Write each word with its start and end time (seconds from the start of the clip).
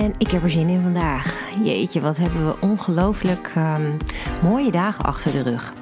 En 0.00 0.14
ik 0.18 0.30
heb 0.30 0.42
er 0.42 0.50
zin 0.50 0.68
in 0.68 0.82
vandaag. 0.82 1.40
Jeetje, 1.62 2.00
wat 2.00 2.16
hebben 2.16 2.46
we 2.46 2.60
ongelooflijk 2.60 3.52
um, 3.56 3.96
mooie 4.42 4.70
dagen 4.70 5.04
achter 5.04 5.32
de 5.32 5.42
rug. 5.42 5.72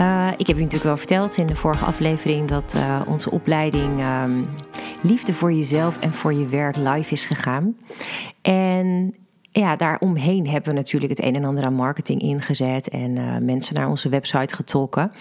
Uh, 0.00 0.28
ik 0.36 0.46
heb 0.46 0.56
je 0.56 0.62
natuurlijk 0.62 0.82
wel 0.82 0.96
verteld 0.96 1.36
in 1.36 1.46
de 1.46 1.56
vorige 1.56 1.84
aflevering 1.84 2.48
dat 2.48 2.74
uh, 2.76 3.00
onze 3.06 3.30
opleiding 3.30 4.00
um, 4.24 4.48
Liefde 5.02 5.34
voor 5.34 5.52
jezelf 5.52 5.98
en 5.98 6.14
voor 6.14 6.32
je 6.32 6.46
werk 6.46 6.76
live 6.76 7.12
is 7.12 7.26
gegaan. 7.26 7.76
En 8.42 9.14
ja, 9.50 9.76
daaromheen 9.76 10.48
hebben 10.48 10.70
we 10.70 10.76
natuurlijk 10.78 11.10
het 11.16 11.22
een 11.22 11.34
en 11.34 11.44
ander 11.44 11.64
aan 11.64 11.74
marketing 11.74 12.20
ingezet 12.20 12.88
en 12.88 13.16
uh, 13.16 13.36
mensen 13.36 13.74
naar 13.74 13.88
onze 13.88 14.08
website 14.08 14.54
getrokken. 14.54 15.12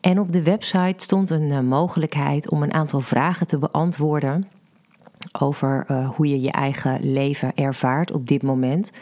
En 0.00 0.18
op 0.18 0.32
de 0.32 0.42
website 0.42 1.02
stond 1.02 1.30
een 1.30 1.66
mogelijkheid 1.66 2.50
om 2.50 2.62
een 2.62 2.74
aantal 2.74 3.00
vragen 3.00 3.46
te 3.46 3.58
beantwoorden 3.58 4.46
over 5.40 5.84
uh, 5.90 6.08
hoe 6.10 6.28
je 6.28 6.40
je 6.40 6.52
eigen 6.52 7.12
leven 7.12 7.54
ervaart 7.54 8.12
op 8.12 8.26
dit 8.26 8.42
moment. 8.42 8.92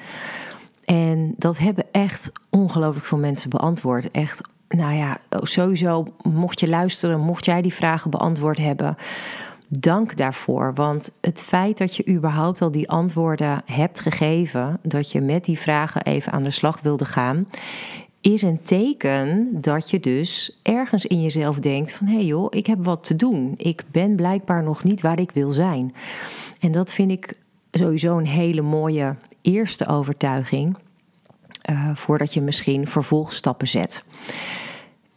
En 0.84 1.34
dat 1.36 1.58
hebben 1.58 1.84
echt 1.92 2.32
ongelooflijk 2.48 3.06
veel 3.06 3.18
mensen 3.18 3.50
beantwoord. 3.50 4.10
Echt, 4.10 4.40
nou 4.68 4.94
ja, 4.94 5.18
sowieso 5.30 6.06
mocht 6.22 6.60
je 6.60 6.68
luisteren, 6.68 7.20
mocht 7.20 7.44
jij 7.44 7.62
die 7.62 7.74
vragen 7.74 8.10
beantwoord 8.10 8.58
hebben, 8.58 8.96
dank 9.68 10.16
daarvoor. 10.16 10.74
Want 10.74 11.12
het 11.20 11.42
feit 11.42 11.78
dat 11.78 11.96
je 11.96 12.08
überhaupt 12.08 12.62
al 12.62 12.70
die 12.70 12.90
antwoorden 12.90 13.62
hebt 13.64 14.00
gegeven, 14.00 14.78
dat 14.82 15.12
je 15.12 15.20
met 15.20 15.44
die 15.44 15.58
vragen 15.58 16.02
even 16.02 16.32
aan 16.32 16.42
de 16.42 16.50
slag 16.50 16.80
wilde 16.80 17.04
gaan, 17.04 17.46
is 18.20 18.42
een 18.42 18.62
teken 18.62 19.48
dat 19.60 19.90
je 19.90 20.00
dus 20.00 20.58
ergens 20.62 21.06
in 21.06 21.22
jezelf 21.22 21.58
denkt 21.58 21.92
van 21.92 22.06
hé 22.06 22.14
hey 22.14 22.24
joh, 22.24 22.46
ik 22.50 22.66
heb 22.66 22.84
wat 22.84 23.04
te 23.04 23.16
doen. 23.16 23.54
Ik 23.56 23.84
ben 23.90 24.16
blijkbaar 24.16 24.62
nog 24.62 24.84
niet 24.84 25.00
waar 25.00 25.20
ik 25.20 25.30
wil 25.30 25.52
zijn. 25.52 25.94
En 26.60 26.72
dat 26.72 26.92
vind 26.92 27.10
ik 27.10 27.36
sowieso 27.70 28.18
een 28.18 28.26
hele 28.26 28.62
mooie 28.62 29.16
eerste 29.42 29.86
overtuiging. 29.86 30.76
Uh, 31.70 31.90
voordat 31.94 32.34
je 32.34 32.40
misschien 32.40 32.86
vervolgstappen 32.86 33.68
zet. 33.68 34.04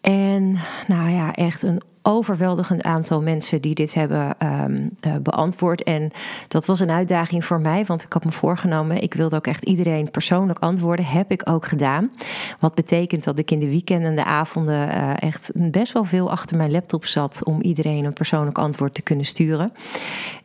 En 0.02 0.58
nou 0.88 1.10
ja, 1.10 1.36
echt 1.36 1.62
een 1.62 1.82
overweldigend 2.04 2.84
aantal 2.84 3.22
mensen 3.22 3.62
die 3.62 3.76
dit 3.76 3.94
hebben 3.94 4.36
um, 4.44 4.90
uh, 5.08 5.16
beantwoord. 5.22 5.84
En 5.84 6.12
dat 6.48 6.66
was 6.66 6.80
een 6.80 6.92
uitdaging 6.92 7.46
voor 7.46 7.62
mij, 7.62 7.86
want 7.86 8.04
ik 8.04 8.14
had 8.14 8.26
me 8.26 8.32
voorgenomen, 8.32 9.02
ik 9.02 9.14
wilde 9.14 9.36
ook 9.36 9.48
echt 9.48 9.64
iedereen 9.64 10.12
persoonlijk 10.12 10.60
antwoorden. 10.60 11.06
Heb 11.06 11.32
ik 11.32 11.50
ook 11.50 11.66
gedaan. 11.66 12.12
Wat 12.60 12.76
betekent 12.76 13.24
dat 13.24 13.40
ik 13.40 13.52
in 13.52 13.60
de 13.60 13.70
weekenden 13.70 14.10
en 14.10 14.16
de 14.16 14.26
avonden 14.26 14.88
uh, 14.88 15.22
echt 15.22 15.52
best 15.54 15.94
wel 15.94 16.06
veel 16.06 16.32
achter 16.32 16.58
mijn 16.58 16.72
laptop 16.72 17.06
zat 17.06 17.44
om 17.44 17.62
iedereen 17.62 18.06
een 18.06 18.14
persoonlijk 18.14 18.58
antwoord 18.58 18.94
te 18.94 19.02
kunnen 19.02 19.26
sturen. 19.26 19.72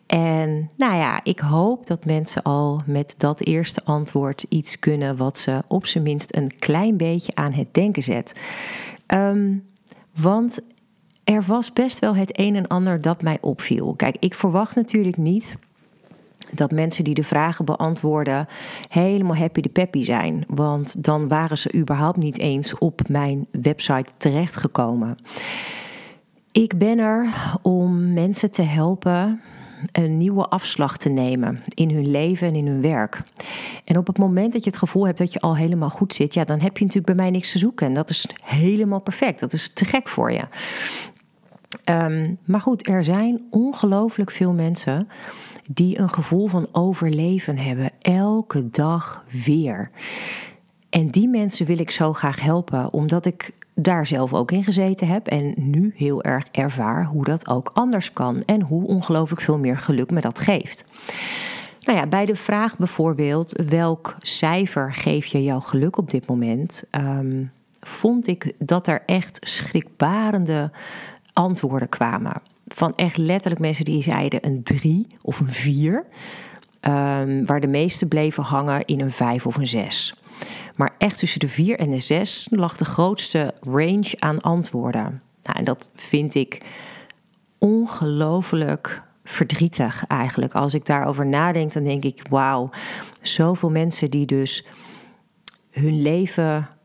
En 0.06 0.70
nou 0.76 0.96
ja, 0.96 1.20
ik 1.22 1.38
hoop 1.40 1.86
dat 1.86 2.04
mensen 2.04 2.42
al 2.42 2.80
met 2.86 3.14
dat 3.18 3.40
eerste 3.40 3.84
antwoord 3.84 4.46
iets 4.48 4.78
kunnen 4.78 5.16
wat 5.16 5.38
ze 5.38 5.62
op 5.66 5.86
zijn 5.86 6.04
minst 6.04 6.36
een 6.36 6.58
klein 6.58 6.96
beetje 6.96 7.34
aan 7.34 7.52
het 7.52 7.74
denken 7.74 8.02
zet. 8.02 8.32
Um, 9.06 9.66
want 10.20 10.60
er 11.34 11.42
was 11.42 11.72
best 11.72 11.98
wel 11.98 12.16
het 12.16 12.38
een 12.38 12.56
en 12.56 12.66
ander 12.66 13.00
dat 13.00 13.22
mij 13.22 13.38
opviel. 13.40 13.94
Kijk, 13.96 14.16
ik 14.18 14.34
verwacht 14.34 14.74
natuurlijk 14.74 15.16
niet 15.16 15.56
dat 16.50 16.70
mensen 16.70 17.04
die 17.04 17.14
de 17.14 17.22
vragen 17.22 17.64
beantwoorden 17.64 18.46
helemaal 18.88 19.36
happy 19.36 19.60
de 19.60 19.68
peppy 19.68 20.04
zijn. 20.04 20.44
Want 20.46 21.04
dan 21.04 21.28
waren 21.28 21.58
ze 21.58 21.74
überhaupt 21.74 22.16
niet 22.16 22.38
eens 22.38 22.78
op 22.78 23.08
mijn 23.08 23.46
website 23.50 24.12
terechtgekomen. 24.16 25.18
Ik 26.52 26.78
ben 26.78 26.98
er 26.98 27.26
om 27.62 28.12
mensen 28.12 28.50
te 28.50 28.62
helpen 28.62 29.40
een 29.92 30.16
nieuwe 30.16 30.48
afslag 30.48 30.96
te 30.96 31.08
nemen 31.08 31.62
in 31.74 31.90
hun 31.90 32.10
leven 32.10 32.46
en 32.46 32.54
in 32.54 32.66
hun 32.66 32.80
werk. 32.80 33.22
En 33.84 33.96
op 33.96 34.06
het 34.06 34.18
moment 34.18 34.52
dat 34.52 34.64
je 34.64 34.70
het 34.70 34.78
gevoel 34.78 35.06
hebt 35.06 35.18
dat 35.18 35.32
je 35.32 35.40
al 35.40 35.56
helemaal 35.56 35.90
goed 35.90 36.14
zit, 36.14 36.34
ja, 36.34 36.44
dan 36.44 36.60
heb 36.60 36.78
je 36.78 36.84
natuurlijk 36.84 37.16
bij 37.16 37.24
mij 37.24 37.30
niks 37.30 37.52
te 37.52 37.58
zoeken. 37.58 37.86
En 37.86 37.94
dat 37.94 38.10
is 38.10 38.26
helemaal 38.42 39.00
perfect. 39.00 39.40
Dat 39.40 39.52
is 39.52 39.72
te 39.72 39.84
gek 39.84 40.08
voor 40.08 40.32
je. 40.32 40.42
Um, 41.84 42.38
maar 42.44 42.60
goed, 42.60 42.88
er 42.88 43.04
zijn 43.04 43.46
ongelooflijk 43.50 44.30
veel 44.30 44.52
mensen 44.52 45.08
die 45.70 45.98
een 45.98 46.08
gevoel 46.08 46.46
van 46.46 46.68
overleven 46.72 47.58
hebben, 47.58 47.90
elke 48.00 48.70
dag 48.70 49.24
weer. 49.44 49.90
En 50.90 51.10
die 51.10 51.28
mensen 51.28 51.66
wil 51.66 51.78
ik 51.78 51.90
zo 51.90 52.12
graag 52.12 52.40
helpen, 52.40 52.92
omdat 52.92 53.26
ik 53.26 53.52
daar 53.74 54.06
zelf 54.06 54.34
ook 54.34 54.50
in 54.50 54.64
gezeten 54.64 55.08
heb 55.08 55.26
en 55.26 55.54
nu 55.56 55.92
heel 55.96 56.22
erg 56.22 56.44
ervaar 56.52 57.04
hoe 57.04 57.24
dat 57.24 57.48
ook 57.48 57.70
anders 57.74 58.12
kan 58.12 58.42
en 58.42 58.62
hoe 58.62 58.86
ongelooflijk 58.86 59.40
veel 59.40 59.58
meer 59.58 59.78
geluk 59.78 60.10
me 60.10 60.20
dat 60.20 60.38
geeft. 60.38 60.84
Nou 61.80 61.98
ja, 61.98 62.06
bij 62.06 62.24
de 62.24 62.34
vraag 62.34 62.76
bijvoorbeeld 62.76 63.62
welk 63.68 64.16
cijfer 64.18 64.94
geef 64.94 65.26
je 65.26 65.42
jouw 65.42 65.60
geluk 65.60 65.96
op 65.96 66.10
dit 66.10 66.26
moment, 66.26 66.84
um, 66.90 67.52
vond 67.80 68.26
ik 68.26 68.52
dat 68.58 68.86
er 68.86 69.02
echt 69.06 69.38
schrikbarende 69.40 70.70
antwoorden 71.38 71.88
kwamen. 71.88 72.42
Van 72.66 72.92
echt 72.96 73.16
letterlijk 73.16 73.60
mensen 73.60 73.84
die 73.84 74.02
zeiden 74.02 74.46
een 74.46 74.62
3 74.62 75.06
of 75.22 75.40
een 75.40 75.52
4. 75.52 75.94
Um, 75.94 76.04
ehm, 76.80 77.44
waar 77.44 77.60
de 77.60 77.66
meeste 77.66 78.06
bleven 78.06 78.42
hangen 78.42 78.84
in 78.84 79.00
een 79.00 79.10
5 79.10 79.46
of 79.46 79.56
een 79.56 79.66
6. 79.66 80.14
Maar 80.76 80.94
echt 80.98 81.18
tussen 81.18 81.40
de 81.40 81.48
4 81.48 81.78
en 81.78 81.90
de 81.90 81.98
6 81.98 82.48
lag 82.50 82.76
de 82.76 82.84
grootste 82.84 83.54
range 83.60 84.14
aan 84.18 84.40
antwoorden. 84.40 85.22
Nou, 85.42 85.58
en 85.58 85.64
dat 85.64 85.92
vind 85.94 86.34
ik 86.34 86.62
ongelooflijk 87.58 89.02
verdrietig 89.24 90.04
eigenlijk. 90.06 90.54
Als 90.54 90.74
ik 90.74 90.86
daarover 90.86 91.26
nadenk, 91.26 91.72
dan 91.72 91.82
denk 91.82 92.04
ik: 92.04 92.22
wauw, 92.30 92.70
zoveel 93.20 93.70
mensen 93.70 94.10
die 94.10 94.26
dus 94.26 94.66
hun 95.70 96.02
leven 96.02 96.77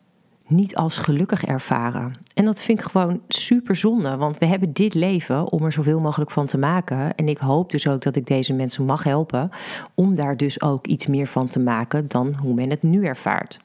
niet 0.48 0.76
als 0.76 0.98
gelukkig 0.98 1.44
ervaren. 1.44 2.16
En 2.34 2.46
dat 2.46 2.62
vind 2.62 2.80
ik 2.80 2.86
gewoon 2.86 3.22
super 3.28 3.76
zonde, 3.76 4.18
want 4.18 4.38
we 4.38 4.46
hebben 4.46 4.74
dit 4.74 4.94
leven 4.94 5.52
om 5.52 5.64
er 5.64 5.72
zoveel 5.72 6.00
mogelijk 6.00 6.32
van 6.32 6.46
te 6.46 6.58
maken. 6.58 7.16
En 7.16 7.28
ik 7.28 7.38
hoop 7.38 7.72
dus 7.72 7.88
ook 7.88 8.02
dat 8.02 8.16
ik 8.16 8.28
deze 8.28 8.54
mensen 8.54 8.86
mag 8.86 9.04
helpen 9.04 9.50
om 9.96 10.16
daar 10.16 10.38
dus 10.38 10.62
ook 10.62 10.88
iets 10.88 11.08
meer 11.08 11.28
van 11.28 11.48
te 11.48 11.60
maken 11.60 12.08
dan 12.08 12.36
hoe 12.42 12.54
men 12.54 12.70
het 12.70 12.84
nu 12.84 13.06
ervaart. 13.06 13.60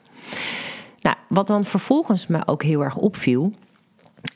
Nou, 1.01 1.17
wat 1.29 1.47
dan 1.47 1.65
vervolgens 1.65 2.27
me 2.27 2.47
ook 2.47 2.63
heel 2.63 2.85
erg 2.85 2.97
opviel, 2.97 3.53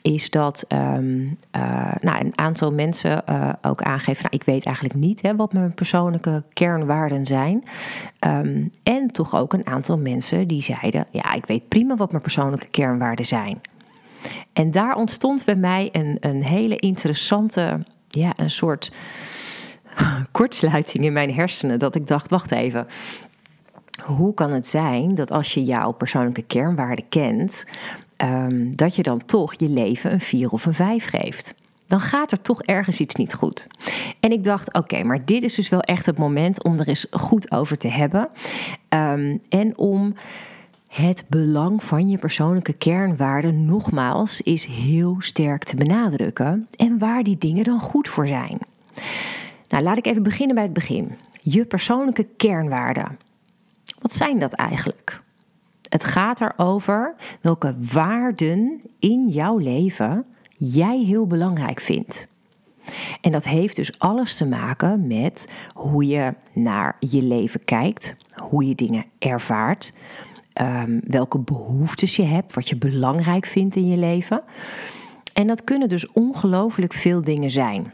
is 0.01 0.29
dat 0.29 0.65
um, 0.69 1.37
uh, 1.55 1.95
nou, 2.01 2.19
een 2.19 2.31
aantal 2.35 2.71
mensen 2.71 3.23
uh, 3.29 3.49
ook 3.61 3.81
aangeven: 3.81 4.23
nou, 4.23 4.35
ik 4.35 4.43
weet 4.43 4.65
eigenlijk 4.65 4.95
niet 4.95 5.21
hè, 5.21 5.35
wat 5.35 5.53
mijn 5.53 5.73
persoonlijke 5.73 6.43
kernwaarden 6.53 7.25
zijn. 7.25 7.63
Um, 8.27 8.71
en 8.83 9.07
toch 9.07 9.35
ook 9.35 9.53
een 9.53 9.67
aantal 9.67 9.97
mensen 9.97 10.47
die 10.47 10.61
zeiden: 10.61 11.05
ja, 11.11 11.33
ik 11.33 11.45
weet 11.45 11.67
prima 11.67 11.95
wat 11.95 12.09
mijn 12.11 12.23
persoonlijke 12.23 12.67
kernwaarden 12.67 13.25
zijn. 13.25 13.61
En 14.53 14.71
daar 14.71 14.95
ontstond 14.95 15.45
bij 15.45 15.55
mij 15.55 15.89
een, 15.91 16.17
een 16.19 16.43
hele 16.43 16.75
interessante, 16.75 17.85
ja, 18.07 18.33
een 18.35 18.49
soort 18.49 18.91
kortsluiting 20.31 21.05
in 21.05 21.13
mijn 21.13 21.33
hersenen. 21.33 21.79
Dat 21.79 21.95
ik 21.95 22.07
dacht: 22.07 22.29
wacht 22.29 22.51
even. 22.51 22.87
Hoe 24.03 24.33
kan 24.33 24.51
het 24.51 24.67
zijn 24.67 25.15
dat 25.15 25.31
als 25.31 25.53
je 25.53 25.63
jouw 25.63 25.91
persoonlijke 25.91 26.41
kernwaarden 26.41 27.09
kent, 27.09 27.65
um, 28.17 28.75
dat 28.75 28.95
je 28.95 29.03
dan 29.03 29.25
toch 29.25 29.53
je 29.59 29.69
leven 29.69 30.11
een 30.11 30.21
4 30.21 30.49
of 30.49 30.65
een 30.65 30.73
5 30.73 31.05
geeft. 31.05 31.55
Dan 31.87 31.99
gaat 31.99 32.31
er 32.31 32.41
toch 32.41 32.61
ergens 32.61 32.99
iets 32.99 33.15
niet 33.15 33.33
goed. 33.33 33.67
En 34.19 34.31
ik 34.31 34.43
dacht, 34.43 34.73
oké, 34.73 35.03
maar 35.03 35.25
dit 35.25 35.43
is 35.43 35.55
dus 35.55 35.69
wel 35.69 35.81
echt 35.81 36.05
het 36.05 36.17
moment 36.17 36.63
om 36.63 36.79
er 36.79 36.87
eens 36.87 37.05
goed 37.11 37.51
over 37.51 37.77
te 37.77 37.87
hebben. 37.87 38.29
Um, 38.89 39.41
en 39.49 39.77
om 39.77 40.13
het 40.87 41.25
belang 41.27 41.83
van 41.83 42.09
je 42.09 42.17
persoonlijke 42.17 42.73
kernwaarden 42.73 43.65
nogmaals 43.65 44.41
is 44.41 44.65
heel 44.65 45.15
sterk 45.19 45.63
te 45.63 45.75
benadrukken. 45.75 46.67
En 46.75 46.97
waar 46.97 47.23
die 47.23 47.37
dingen 47.37 47.63
dan 47.63 47.79
goed 47.79 48.07
voor 48.07 48.27
zijn. 48.27 48.57
Nou, 49.69 49.83
laat 49.83 49.97
ik 49.97 50.05
even 50.05 50.23
beginnen 50.23 50.55
bij 50.55 50.63
het 50.63 50.73
begin. 50.73 51.17
Je 51.41 51.65
persoonlijke 51.65 52.27
kernwaarden. 52.37 53.17
Wat 53.99 54.13
zijn 54.13 54.39
dat 54.39 54.53
eigenlijk? 54.53 55.02
Gaat 56.13 56.41
erover 56.41 57.15
welke 57.41 57.75
waarden 57.93 58.81
in 58.99 59.27
jouw 59.27 59.57
leven 59.57 60.25
jij 60.57 60.99
heel 60.99 61.27
belangrijk 61.27 61.79
vindt. 61.79 62.27
En 63.21 63.31
dat 63.31 63.45
heeft 63.45 63.75
dus 63.75 63.99
alles 63.99 64.35
te 64.35 64.45
maken 64.45 65.07
met 65.07 65.49
hoe 65.73 66.07
je 66.07 66.33
naar 66.53 66.95
je 66.99 67.21
leven 67.21 67.63
kijkt, 67.63 68.15
hoe 68.35 68.67
je 68.67 68.75
dingen 68.75 69.05
ervaart, 69.19 69.93
ehm, 70.53 70.99
welke 71.03 71.39
behoeftes 71.39 72.15
je 72.15 72.23
hebt, 72.23 72.53
wat 72.53 72.69
je 72.69 72.77
belangrijk 72.77 73.45
vindt 73.45 73.75
in 73.75 73.87
je 73.87 73.97
leven. 73.97 74.41
En 75.33 75.47
dat 75.47 75.63
kunnen 75.63 75.89
dus 75.89 76.11
ongelooflijk 76.11 76.93
veel 76.93 77.23
dingen 77.23 77.51
zijn. 77.51 77.93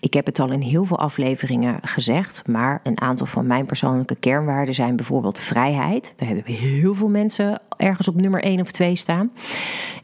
Ik 0.00 0.14
heb 0.14 0.26
het 0.26 0.38
al 0.38 0.50
in 0.50 0.60
heel 0.60 0.84
veel 0.84 0.98
afleveringen 0.98 1.78
gezegd, 1.82 2.42
maar 2.46 2.80
een 2.82 3.00
aantal 3.00 3.26
van 3.26 3.46
mijn 3.46 3.66
persoonlijke 3.66 4.14
kernwaarden 4.14 4.74
zijn 4.74 4.96
bijvoorbeeld 4.96 5.38
vrijheid. 5.38 6.12
Daar 6.16 6.28
hebben 6.28 6.54
heel 6.54 6.94
veel 6.94 7.08
mensen 7.08 7.60
ergens 7.76 8.08
op 8.08 8.14
nummer 8.14 8.42
1 8.42 8.60
of 8.60 8.70
2 8.70 8.96
staan. 8.96 9.30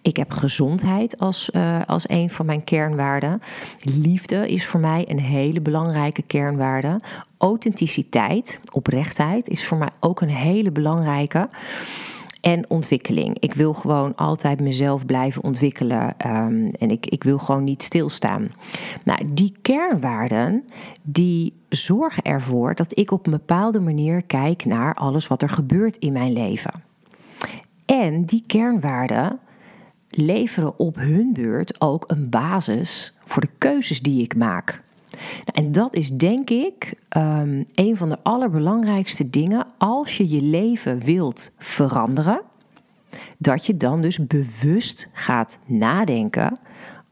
Ik 0.02 0.16
heb 0.16 0.32
gezondheid 0.32 1.18
als, 1.18 1.50
uh, 1.52 1.80
als 1.86 2.08
een 2.08 2.30
van 2.30 2.46
mijn 2.46 2.64
kernwaarden. 2.64 3.42
Liefde 3.80 4.48
is 4.48 4.66
voor 4.66 4.80
mij 4.80 5.04
een 5.08 5.20
hele 5.20 5.60
belangrijke 5.60 6.22
kernwaarde. 6.22 7.00
Authenticiteit, 7.38 8.60
oprechtheid 8.72 9.48
is 9.48 9.66
voor 9.66 9.78
mij 9.78 9.90
ook 10.00 10.20
een 10.20 10.28
hele 10.28 10.70
belangrijke 10.70 11.48
en 12.46 12.70
ontwikkeling. 12.70 13.36
Ik 13.38 13.54
wil 13.54 13.72
gewoon 13.74 14.14
altijd 14.14 14.60
mezelf 14.60 15.06
blijven 15.06 15.42
ontwikkelen 15.42 16.14
um, 16.26 16.68
en 16.70 16.90
ik, 16.90 17.06
ik 17.06 17.24
wil 17.24 17.38
gewoon 17.38 17.64
niet 17.64 17.82
stilstaan. 17.82 18.52
Nou, 19.04 19.20
die 19.32 19.54
kernwaarden 19.62 20.64
die 21.02 21.52
zorgen 21.68 22.22
ervoor 22.22 22.74
dat 22.74 22.98
ik 22.98 23.10
op 23.10 23.26
een 23.26 23.32
bepaalde 23.32 23.80
manier 23.80 24.22
kijk 24.22 24.64
naar 24.64 24.94
alles 24.94 25.26
wat 25.26 25.42
er 25.42 25.48
gebeurt 25.48 25.96
in 25.96 26.12
mijn 26.12 26.32
leven. 26.32 26.82
En 27.86 28.24
die 28.24 28.44
kernwaarden 28.46 29.38
leveren 30.08 30.78
op 30.78 30.96
hun 30.96 31.32
beurt 31.32 31.80
ook 31.80 32.04
een 32.06 32.30
basis 32.30 33.14
voor 33.20 33.42
de 33.42 33.50
keuzes 33.58 34.00
die 34.00 34.22
ik 34.22 34.36
maak. 34.36 34.80
Nou, 35.44 35.66
en 35.66 35.72
dat 35.72 35.94
is 35.94 36.10
denk 36.10 36.50
ik 36.50 36.94
um, 37.16 37.64
een 37.74 37.96
van 37.96 38.08
de 38.08 38.18
allerbelangrijkste 38.22 39.30
dingen 39.30 39.66
als 39.78 40.16
je 40.16 40.28
je 40.28 40.42
leven 40.42 40.98
wilt 40.98 41.50
veranderen. 41.58 42.40
Dat 43.38 43.66
je 43.66 43.76
dan 43.76 44.02
dus 44.02 44.26
bewust 44.26 45.08
gaat 45.12 45.58
nadenken 45.64 46.58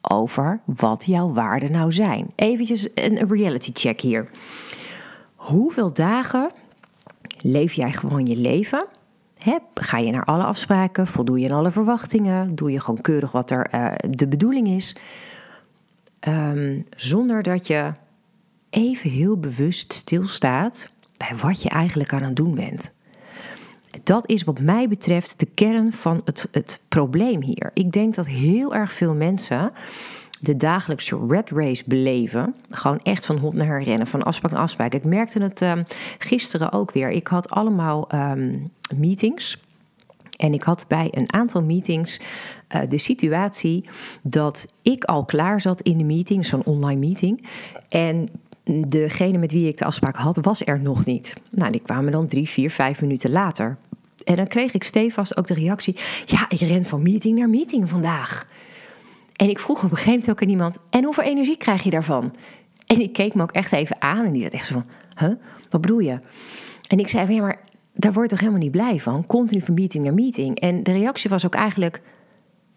over 0.01 0.61
wat 0.65 1.05
jouw 1.07 1.33
waarden 1.33 1.73
nou 1.73 1.93
zijn. 1.93 2.31
Eventjes 2.35 2.89
een 2.95 3.29
reality 3.29 3.71
check 3.75 4.01
hier. 4.01 4.31
Hoeveel 5.35 5.93
dagen 5.93 6.51
leef 7.41 7.73
jij 7.73 7.93
gewoon 7.93 8.27
je 8.27 8.37
leven? 8.37 8.87
ga 9.75 9.99
je 9.99 10.11
naar 10.11 10.25
alle 10.25 10.45
afspraken? 10.45 11.07
Voldoe 11.07 11.39
je 11.39 11.49
aan 11.49 11.57
alle 11.57 11.71
verwachtingen? 11.71 12.55
Doe 12.55 12.71
je 12.71 12.81
gewoon 12.81 13.01
keurig 13.01 13.33
wat 13.33 13.51
er 13.51 13.69
uh, 13.75 13.93
de 14.11 14.29
bedoeling 14.29 14.69
is? 14.69 14.97
Ehm, 16.25 16.81
zonder 16.97 17.43
dat 17.43 17.67
je 17.67 17.93
even 18.71 19.11
heel 19.11 19.39
bewust 19.39 19.93
stilstaat 19.93 20.91
bij 21.17 21.37
wat 21.37 21.63
je 21.63 21.69
eigenlijk 21.69 22.13
aan 22.13 22.23
het 22.23 22.37
doen 22.37 22.55
bent. 22.55 22.95
Dat 24.03 24.29
is 24.29 24.45
wat 24.45 24.61
mij 24.61 24.89
betreft 24.89 25.39
de 25.39 25.47
kern 25.47 25.93
van 25.93 26.21
het, 26.25 26.49
het 26.51 26.81
probleem 26.89 27.43
hier. 27.43 27.71
Ik 27.75 27.93
denk 27.93 28.15
dat 28.15 28.27
heel 28.27 28.75
erg 28.75 28.93
veel 28.93 29.15
mensen 29.15 29.73
de 30.41 30.57
dagelijkse 30.57 31.27
red 31.29 31.51
race 31.51 31.83
beleven. 31.87 32.55
Gewoon 32.69 33.01
echt 33.03 33.27
van 33.27 33.39
hond 33.39 33.55
naar 33.55 33.83
rennen, 33.83 34.07
van 34.07 34.23
afspraak 34.23 34.53
naar 34.53 34.61
afspraak. 34.61 34.95
Ik 34.95 35.05
merkte 35.05 35.43
het 35.43 35.61
um, 35.61 35.85
gisteren 36.19 36.73
ook 36.73 36.93
weer. 36.93 37.11
Ik 37.11 37.27
had 37.27 37.51
allemaal 37.51 38.15
um, 38.15 38.71
meetings. 38.97 39.63
En 40.37 40.55
ik 40.55 40.63
had 40.63 40.85
bij 40.89 41.09
een 41.11 41.33
aantal 41.33 41.63
meetings 41.63 42.21
uh, 42.75 42.81
de 42.89 42.99
situatie 42.99 43.85
dat 44.23 44.73
ik 44.83 45.05
al 45.05 45.25
klaar 45.25 45.61
zat 45.61 45.83
in 45.83 45.99
de 45.99 46.05
meeting, 46.05 46.47
zo'n 46.47 46.65
online 46.65 47.01
meeting. 47.01 47.45
En 47.89 48.29
degene 48.87 49.39
met 49.39 49.53
wie 49.53 49.69
ik 49.69 49.77
de 49.77 49.85
afspraak 49.85 50.17
had, 50.17 50.39
was 50.41 50.67
er 50.67 50.81
nog 50.81 51.05
niet. 51.05 51.35
Nou, 51.51 51.71
die 51.71 51.81
kwamen 51.81 52.13
dan 52.13 52.27
drie, 52.27 52.49
vier, 52.49 52.71
vijf 52.71 53.01
minuten 53.01 53.31
later. 53.31 53.77
En 54.25 54.37
dan 54.37 54.47
kreeg 54.47 54.75
ik 54.75 54.85
stevast 54.85 55.37
ook 55.37 55.47
de 55.47 55.55
reactie: 55.55 55.97
Ja, 56.25 56.47
ik 56.49 56.61
ren 56.61 56.85
van 56.85 57.03
meeting 57.03 57.39
naar 57.39 57.49
meeting 57.49 57.89
vandaag. 57.89 58.47
En 59.37 59.49
ik 59.49 59.61
vroeg 59.61 59.85
op 59.85 59.91
een 59.91 59.97
gegeven 59.97 60.13
moment 60.13 60.31
ook 60.31 60.43
aan 60.43 60.49
iemand: 60.49 60.77
En 60.91 61.05
hoeveel 61.05 61.25
energie 61.25 61.57
krijg 61.57 61.83
je 61.83 61.91
daarvan? 61.91 62.35
En 62.87 62.97
die 62.97 63.11
keek 63.11 63.35
me 63.35 63.43
ook 63.43 63.53
echt 63.53 63.73
even 63.73 63.97
aan 63.99 64.25
en 64.25 64.33
die 64.33 64.43
dacht 64.43 64.55
echt 64.55 64.67
zo 64.67 64.73
van: 64.73 64.87
Huh, 65.29 65.37
wat 65.71 65.81
bedoel 65.81 65.99
je? 65.99 66.19
En 66.89 66.99
ik 66.99 67.09
zei 67.09 67.27
van 67.27 67.35
ja, 67.35 67.43
maar 67.43 67.61
daar 67.95 68.13
word 68.13 68.25
je 68.25 68.31
toch 68.31 68.41
helemaal 68.41 68.63
niet 68.63 68.71
blij 68.71 69.01
van? 69.01 69.27
Continu 69.27 69.61
van 69.61 69.75
meeting 69.75 70.05
naar 70.05 70.15
meeting. 70.15 70.61
En 70.61 70.83
de 70.83 70.93
reactie 70.93 71.31
was 71.31 71.47
ook 71.47 71.55
eigenlijk: 71.55 72.01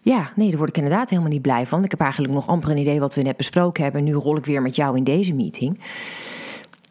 ja, 0.00 0.32
nee, 0.34 0.48
daar 0.48 0.58
word 0.58 0.68
ik 0.68 0.76
inderdaad 0.76 1.10
helemaal 1.10 1.30
niet 1.30 1.42
blij 1.42 1.66
van. 1.66 1.84
Ik 1.84 1.90
heb 1.90 2.00
eigenlijk 2.00 2.32
nog 2.32 2.46
amper 2.46 2.70
een 2.70 2.78
idee 2.78 3.00
wat 3.00 3.14
we 3.14 3.22
net 3.22 3.36
besproken 3.36 3.82
hebben. 3.82 4.00
En 4.00 4.06
nu 4.06 4.14
rol 4.14 4.36
ik 4.36 4.46
weer 4.46 4.62
met 4.62 4.76
jou 4.76 4.96
in 4.96 5.04
deze 5.04 5.34
meeting. 5.34 5.80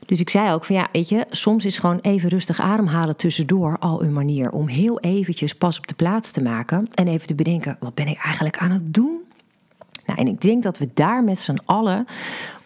Dus 0.06 0.20
ik 0.20 0.30
zei 0.30 0.54
ook 0.54 0.66
van 0.66 0.76
ja, 0.76 0.88
weet 0.92 1.10
je, 1.10 1.26
soms 1.30 1.66
is 1.66 1.78
gewoon 1.78 2.00
even 2.00 2.30
rustig 2.30 2.60
ademhalen 2.60 3.18
tussendoor 3.18 3.78
al 3.80 4.04
een 4.04 4.14
manier 4.14 4.52
om 4.52 4.68
heel 4.68 5.00
eventjes 5.00 5.54
pas 5.54 5.78
op 5.78 5.88
de 5.88 5.96
plaats 5.96 6.32
te 6.32 6.42
maken 6.42 6.88
en 6.94 7.08
even 7.08 7.28
te 7.28 7.36
bedenken, 7.36 7.78
wat 7.80 7.94
ben 7.94 8.08
ik 8.08 8.18
eigenlijk 8.24 8.58
aan 8.58 8.72
het 8.72 8.94
doen? 8.94 9.22
Nou, 10.06 10.20
en 10.20 10.28
ik 10.28 10.42
denk 10.42 10.64
dat 10.64 10.78
we 10.78 10.90
daar 10.94 11.24
met 11.24 11.40
z'n 11.40 11.58
allen 11.66 12.06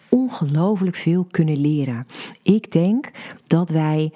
ongelooflijk 0.08 0.96
veel 0.96 1.26
kunnen 1.30 1.60
leren. 1.60 2.06
Ik 2.42 2.72
denk 2.72 3.10
dat 3.46 3.70
wij 3.70 4.12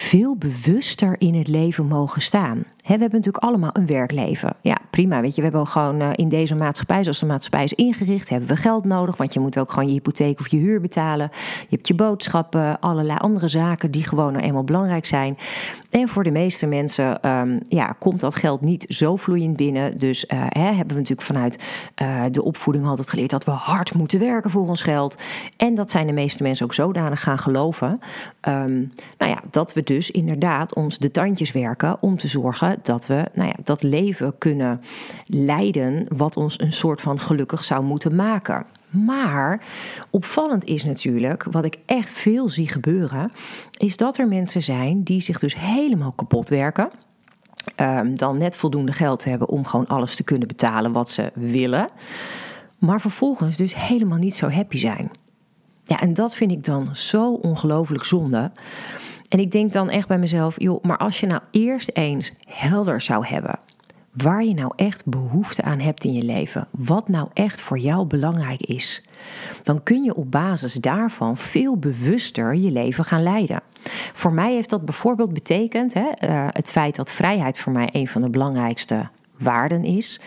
veel 0.00 0.36
bewuster 0.36 1.20
in 1.20 1.34
het 1.34 1.48
leven 1.48 1.86
mogen 1.86 2.22
staan. 2.22 2.64
We 2.96 3.00
hebben 3.00 3.18
natuurlijk 3.18 3.44
allemaal 3.44 3.70
een 3.72 3.86
werkleven. 3.86 4.56
Ja, 4.60 4.76
prima. 4.90 5.20
Weet 5.20 5.34
je, 5.34 5.36
we 5.36 5.48
hebben 5.48 5.66
gewoon 5.66 6.02
uh, 6.02 6.08
in 6.14 6.28
deze 6.28 6.54
maatschappij, 6.54 7.02
zoals 7.02 7.18
de 7.18 7.26
maatschappij 7.26 7.64
is 7.64 7.72
ingericht, 7.72 8.28
hebben 8.28 8.48
we 8.48 8.56
geld 8.56 8.84
nodig. 8.84 9.16
Want 9.16 9.34
je 9.34 9.40
moet 9.40 9.58
ook 9.58 9.72
gewoon 9.72 9.86
je 9.88 9.92
hypotheek 9.92 10.40
of 10.40 10.48
je 10.48 10.56
huur 10.56 10.80
betalen. 10.80 11.30
Je 11.60 11.76
hebt 11.76 11.88
je 11.88 11.94
boodschappen, 11.94 12.80
allerlei 12.80 13.18
andere 13.18 13.48
zaken 13.48 13.90
die 13.90 14.04
gewoon 14.04 14.32
nou 14.32 14.44
eenmaal 14.44 14.64
belangrijk 14.64 15.06
zijn. 15.06 15.38
En 15.90 16.08
voor 16.08 16.24
de 16.24 16.30
meeste 16.30 16.66
mensen 16.66 17.28
um, 17.28 17.60
ja, 17.68 17.96
komt 17.98 18.20
dat 18.20 18.34
geld 18.34 18.60
niet 18.60 18.84
zo 18.88 19.16
vloeiend 19.16 19.56
binnen. 19.56 19.98
Dus 19.98 20.24
hè, 20.28 20.60
hebben 20.60 20.88
we 20.88 20.94
natuurlijk 20.94 21.22
vanuit 21.22 21.58
uh, 22.02 22.24
de 22.30 22.42
opvoeding 22.42 22.86
altijd 22.86 23.10
geleerd 23.10 23.30
dat 23.30 23.44
we 23.44 23.50
hard 23.50 23.94
moeten 23.94 24.18
werken 24.18 24.50
voor 24.50 24.68
ons 24.68 24.82
geld. 24.82 25.22
En 25.56 25.74
dat 25.74 25.90
zijn 25.90 26.06
de 26.06 26.12
meeste 26.12 26.42
mensen 26.42 26.64
ook 26.64 26.74
zodanig 26.74 27.22
gaan 27.22 27.38
geloven. 27.38 28.00
Um, 28.48 28.92
nou 29.18 29.30
ja, 29.32 29.40
dat 29.50 29.72
we 29.72 29.82
dus 29.82 30.10
inderdaad 30.10 30.74
ons 30.74 30.98
de 30.98 31.10
tandjes 31.10 31.52
werken 31.52 31.96
om 32.00 32.16
te 32.16 32.28
zorgen 32.28 32.77
dat 32.84 33.06
we 33.06 33.24
nou 33.34 33.48
ja, 33.48 33.56
dat 33.62 33.82
leven 33.82 34.38
kunnen 34.38 34.80
leiden 35.26 36.06
wat 36.16 36.36
ons 36.36 36.60
een 36.60 36.72
soort 36.72 37.00
van 37.00 37.18
gelukkig 37.18 37.64
zou 37.64 37.84
moeten 37.84 38.14
maken. 38.14 38.66
Maar 38.90 39.62
opvallend 40.10 40.64
is 40.64 40.84
natuurlijk, 40.84 41.44
wat 41.50 41.64
ik 41.64 41.78
echt 41.86 42.10
veel 42.10 42.48
zie 42.48 42.68
gebeuren, 42.68 43.32
is 43.76 43.96
dat 43.96 44.18
er 44.18 44.28
mensen 44.28 44.62
zijn 44.62 45.02
die 45.02 45.20
zich 45.20 45.38
dus 45.38 45.56
helemaal 45.56 46.12
kapot 46.12 46.48
werken. 46.48 46.90
Um, 47.76 48.18
dan 48.18 48.38
net 48.38 48.56
voldoende 48.56 48.92
geld 48.92 49.24
hebben 49.24 49.48
om 49.48 49.64
gewoon 49.64 49.86
alles 49.86 50.14
te 50.14 50.22
kunnen 50.22 50.48
betalen 50.48 50.92
wat 50.92 51.10
ze 51.10 51.30
willen. 51.34 51.88
Maar 52.78 53.00
vervolgens 53.00 53.56
dus 53.56 53.74
helemaal 53.74 54.18
niet 54.18 54.34
zo 54.34 54.48
happy 54.48 54.76
zijn. 54.76 55.10
Ja, 55.84 56.00
en 56.00 56.14
dat 56.14 56.34
vind 56.34 56.50
ik 56.50 56.64
dan 56.64 56.96
zo 56.96 57.32
ongelooflijk 57.32 58.04
zonde. 58.04 58.50
En 59.28 59.38
ik 59.38 59.50
denk 59.50 59.72
dan 59.72 59.90
echt 59.90 60.08
bij 60.08 60.18
mezelf, 60.18 60.60
joh, 60.60 60.82
maar 60.82 60.96
als 60.96 61.20
je 61.20 61.26
nou 61.26 61.40
eerst 61.50 61.90
eens 61.92 62.32
helder 62.46 63.00
zou 63.00 63.26
hebben 63.26 63.58
waar 64.22 64.44
je 64.44 64.54
nou 64.54 64.72
echt 64.76 65.06
behoefte 65.06 65.62
aan 65.62 65.78
hebt 65.78 66.04
in 66.04 66.12
je 66.12 66.22
leven, 66.22 66.68
wat 66.70 67.08
nou 67.08 67.28
echt 67.32 67.60
voor 67.60 67.78
jou 67.78 68.06
belangrijk 68.06 68.60
is, 68.60 69.04
dan 69.62 69.82
kun 69.82 70.02
je 70.02 70.14
op 70.14 70.30
basis 70.30 70.74
daarvan 70.74 71.36
veel 71.36 71.76
bewuster 71.76 72.54
je 72.54 72.70
leven 72.70 73.04
gaan 73.04 73.22
leiden. 73.22 73.62
Voor 74.12 74.32
mij 74.32 74.52
heeft 74.52 74.70
dat 74.70 74.84
bijvoorbeeld 74.84 75.32
betekend 75.32 75.94
hè, 75.94 76.08
uh, 76.20 76.48
het 76.50 76.70
feit 76.70 76.96
dat 76.96 77.10
vrijheid 77.10 77.58
voor 77.58 77.72
mij 77.72 77.88
een 77.92 78.08
van 78.08 78.22
de 78.22 78.30
belangrijkste 78.30 79.08
waarden 79.38 79.84
is 79.84 80.20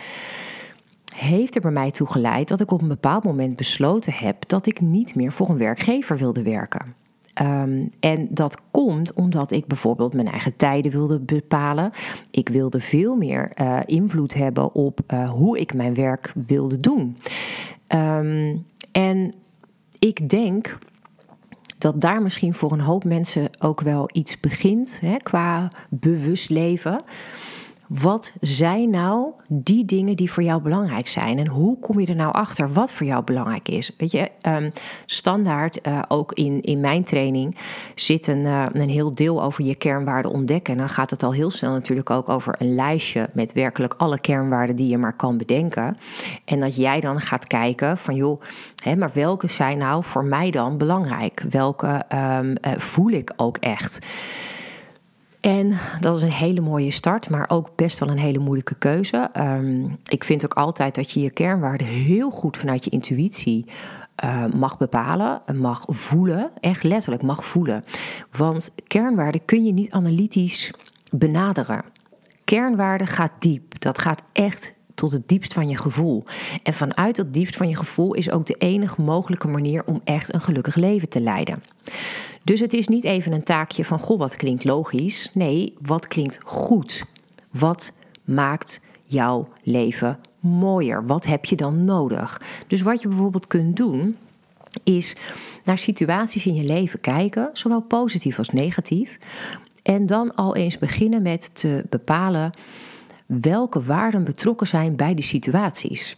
heeft 1.14 1.54
er 1.54 1.60
bij 1.60 1.70
mij 1.70 1.90
toe 1.90 2.06
geleid 2.06 2.48
dat 2.48 2.60
ik 2.60 2.70
op 2.70 2.82
een 2.82 2.88
bepaald 2.88 3.24
moment 3.24 3.56
besloten 3.56 4.12
heb 4.12 4.48
dat 4.48 4.66
ik 4.66 4.80
niet 4.80 5.14
meer 5.14 5.32
voor 5.32 5.48
een 5.48 5.58
werkgever 5.58 6.16
wilde 6.16 6.42
werken. 6.42 6.94
Um, 7.40 7.88
en 8.00 8.28
dat 8.30 8.60
komt 8.70 9.12
omdat 9.12 9.52
ik 9.52 9.66
bijvoorbeeld 9.66 10.14
mijn 10.14 10.28
eigen 10.28 10.56
tijden 10.56 10.90
wilde 10.92 11.20
bepalen. 11.20 11.90
Ik 12.30 12.48
wilde 12.48 12.80
veel 12.80 13.16
meer 13.16 13.52
uh, 13.60 13.80
invloed 13.86 14.34
hebben 14.34 14.74
op 14.74 15.00
uh, 15.12 15.30
hoe 15.30 15.58
ik 15.60 15.74
mijn 15.74 15.94
werk 15.94 16.32
wilde 16.46 16.76
doen. 16.76 17.16
Um, 17.88 18.66
en 18.92 19.34
ik 19.98 20.28
denk 20.28 20.78
dat 21.78 22.00
daar 22.00 22.22
misschien 22.22 22.54
voor 22.54 22.72
een 22.72 22.80
hoop 22.80 23.04
mensen 23.04 23.50
ook 23.58 23.80
wel 23.80 24.08
iets 24.12 24.40
begint 24.40 24.98
hè, 25.00 25.16
qua 25.16 25.70
bewust 25.88 26.50
leven. 26.50 27.00
Wat 28.00 28.32
zijn 28.40 28.90
nou 28.90 29.32
die 29.48 29.84
dingen 29.84 30.16
die 30.16 30.32
voor 30.32 30.42
jou 30.42 30.62
belangrijk 30.62 31.08
zijn? 31.08 31.38
En 31.38 31.46
hoe 31.46 31.78
kom 31.78 32.00
je 32.00 32.06
er 32.06 32.14
nou 32.14 32.32
achter 32.32 32.72
wat 32.72 32.92
voor 32.92 33.06
jou 33.06 33.24
belangrijk 33.24 33.68
is? 33.68 33.90
Weet 33.96 34.10
je, 34.10 34.30
um, 34.48 34.72
standaard 35.06 35.86
uh, 35.86 36.02
ook 36.08 36.32
in, 36.32 36.60
in 36.60 36.80
mijn 36.80 37.04
training 37.04 37.56
zit 37.94 38.26
een, 38.26 38.44
uh, 38.44 38.66
een 38.72 38.88
heel 38.88 39.14
deel 39.14 39.42
over 39.42 39.64
je 39.64 39.74
kernwaarden 39.74 40.30
ontdekken. 40.30 40.72
En 40.72 40.78
dan 40.78 40.88
gaat 40.88 41.10
het 41.10 41.22
al 41.22 41.32
heel 41.32 41.50
snel 41.50 41.70
natuurlijk 41.70 42.10
ook 42.10 42.28
over 42.28 42.54
een 42.58 42.74
lijstje 42.74 43.28
met 43.32 43.52
werkelijk 43.52 43.94
alle 43.96 44.20
kernwaarden 44.20 44.76
die 44.76 44.88
je 44.88 44.98
maar 44.98 45.16
kan 45.16 45.36
bedenken. 45.36 45.96
En 46.44 46.60
dat 46.60 46.76
jij 46.76 47.00
dan 47.00 47.20
gaat 47.20 47.46
kijken 47.46 47.98
van 47.98 48.14
joh, 48.14 48.42
hè, 48.82 48.96
maar 48.96 49.10
welke 49.14 49.48
zijn 49.48 49.78
nou 49.78 50.04
voor 50.04 50.24
mij 50.24 50.50
dan 50.50 50.78
belangrijk? 50.78 51.44
Welke 51.50 52.04
um, 52.38 52.48
uh, 52.48 52.72
voel 52.76 53.10
ik 53.10 53.32
ook 53.36 53.56
echt? 53.56 53.98
En 55.42 55.78
dat 56.00 56.16
is 56.16 56.22
een 56.22 56.32
hele 56.32 56.60
mooie 56.60 56.90
start, 56.90 57.30
maar 57.30 57.50
ook 57.50 57.76
best 57.76 57.98
wel 57.98 58.08
een 58.08 58.18
hele 58.18 58.38
moeilijke 58.38 58.74
keuze. 58.74 59.28
Ehm, 59.32 59.84
ik 60.04 60.24
vind 60.24 60.44
ook 60.44 60.54
altijd 60.54 60.94
dat 60.94 61.10
je 61.10 61.20
je 61.20 61.30
kernwaarden 61.30 61.86
heel 61.86 62.30
goed 62.30 62.56
vanuit 62.56 62.84
je 62.84 62.90
intuïtie 62.90 63.66
uh, 64.24 64.44
mag 64.46 64.78
bepalen, 64.78 65.42
mag 65.54 65.84
voelen, 65.86 66.50
echt 66.60 66.82
letterlijk 66.82 67.22
mag 67.22 67.44
voelen. 67.44 67.84
Want 68.30 68.74
kernwaarden 68.86 69.44
kun 69.44 69.64
je 69.64 69.72
niet 69.72 69.90
analytisch 69.90 70.72
benaderen. 71.10 71.84
Kernwaarde 72.44 73.06
gaat 73.06 73.32
diep. 73.38 73.80
Dat 73.80 73.98
gaat 73.98 74.22
echt 74.32 74.74
tot 74.94 75.12
het 75.12 75.28
diepst 75.28 75.52
van 75.52 75.68
je 75.68 75.76
gevoel. 75.76 76.24
En 76.62 76.74
vanuit 76.74 77.16
dat 77.16 77.32
diepst 77.32 77.56
van 77.56 77.68
je 77.68 77.76
gevoel 77.76 78.14
is 78.14 78.30
ook 78.30 78.46
de 78.46 78.54
enige 78.54 79.00
mogelijke 79.00 79.48
manier 79.48 79.84
om 79.84 80.00
echt 80.04 80.34
een 80.34 80.40
gelukkig 80.40 80.74
leven 80.74 81.08
te 81.08 81.20
leiden. 81.20 81.62
Dus 82.44 82.60
het 82.60 82.72
is 82.72 82.88
niet 82.88 83.04
even 83.04 83.32
een 83.32 83.42
taakje 83.42 83.84
van 83.84 83.98
goh, 83.98 84.18
wat 84.18 84.36
klinkt 84.36 84.64
logisch. 84.64 85.30
Nee, 85.34 85.74
wat 85.80 86.08
klinkt 86.08 86.38
goed? 86.44 87.04
Wat 87.50 87.92
maakt 88.24 88.80
jouw 89.04 89.48
leven 89.62 90.18
mooier? 90.40 91.06
Wat 91.06 91.26
heb 91.26 91.44
je 91.44 91.56
dan 91.56 91.84
nodig? 91.84 92.42
Dus 92.66 92.82
wat 92.82 93.02
je 93.02 93.08
bijvoorbeeld 93.08 93.46
kunt 93.46 93.76
doen, 93.76 94.16
is 94.84 95.16
naar 95.64 95.78
situaties 95.78 96.46
in 96.46 96.54
je 96.54 96.64
leven 96.64 97.00
kijken, 97.00 97.50
zowel 97.52 97.80
positief 97.80 98.38
als 98.38 98.50
negatief. 98.50 99.18
En 99.82 100.06
dan 100.06 100.34
al 100.34 100.56
eens 100.56 100.78
beginnen 100.78 101.22
met 101.22 101.54
te 101.54 101.84
bepalen 101.88 102.52
welke 103.26 103.82
waarden 103.82 104.24
betrokken 104.24 104.66
zijn 104.66 104.96
bij 104.96 105.14
die 105.14 105.24
situaties. 105.24 106.16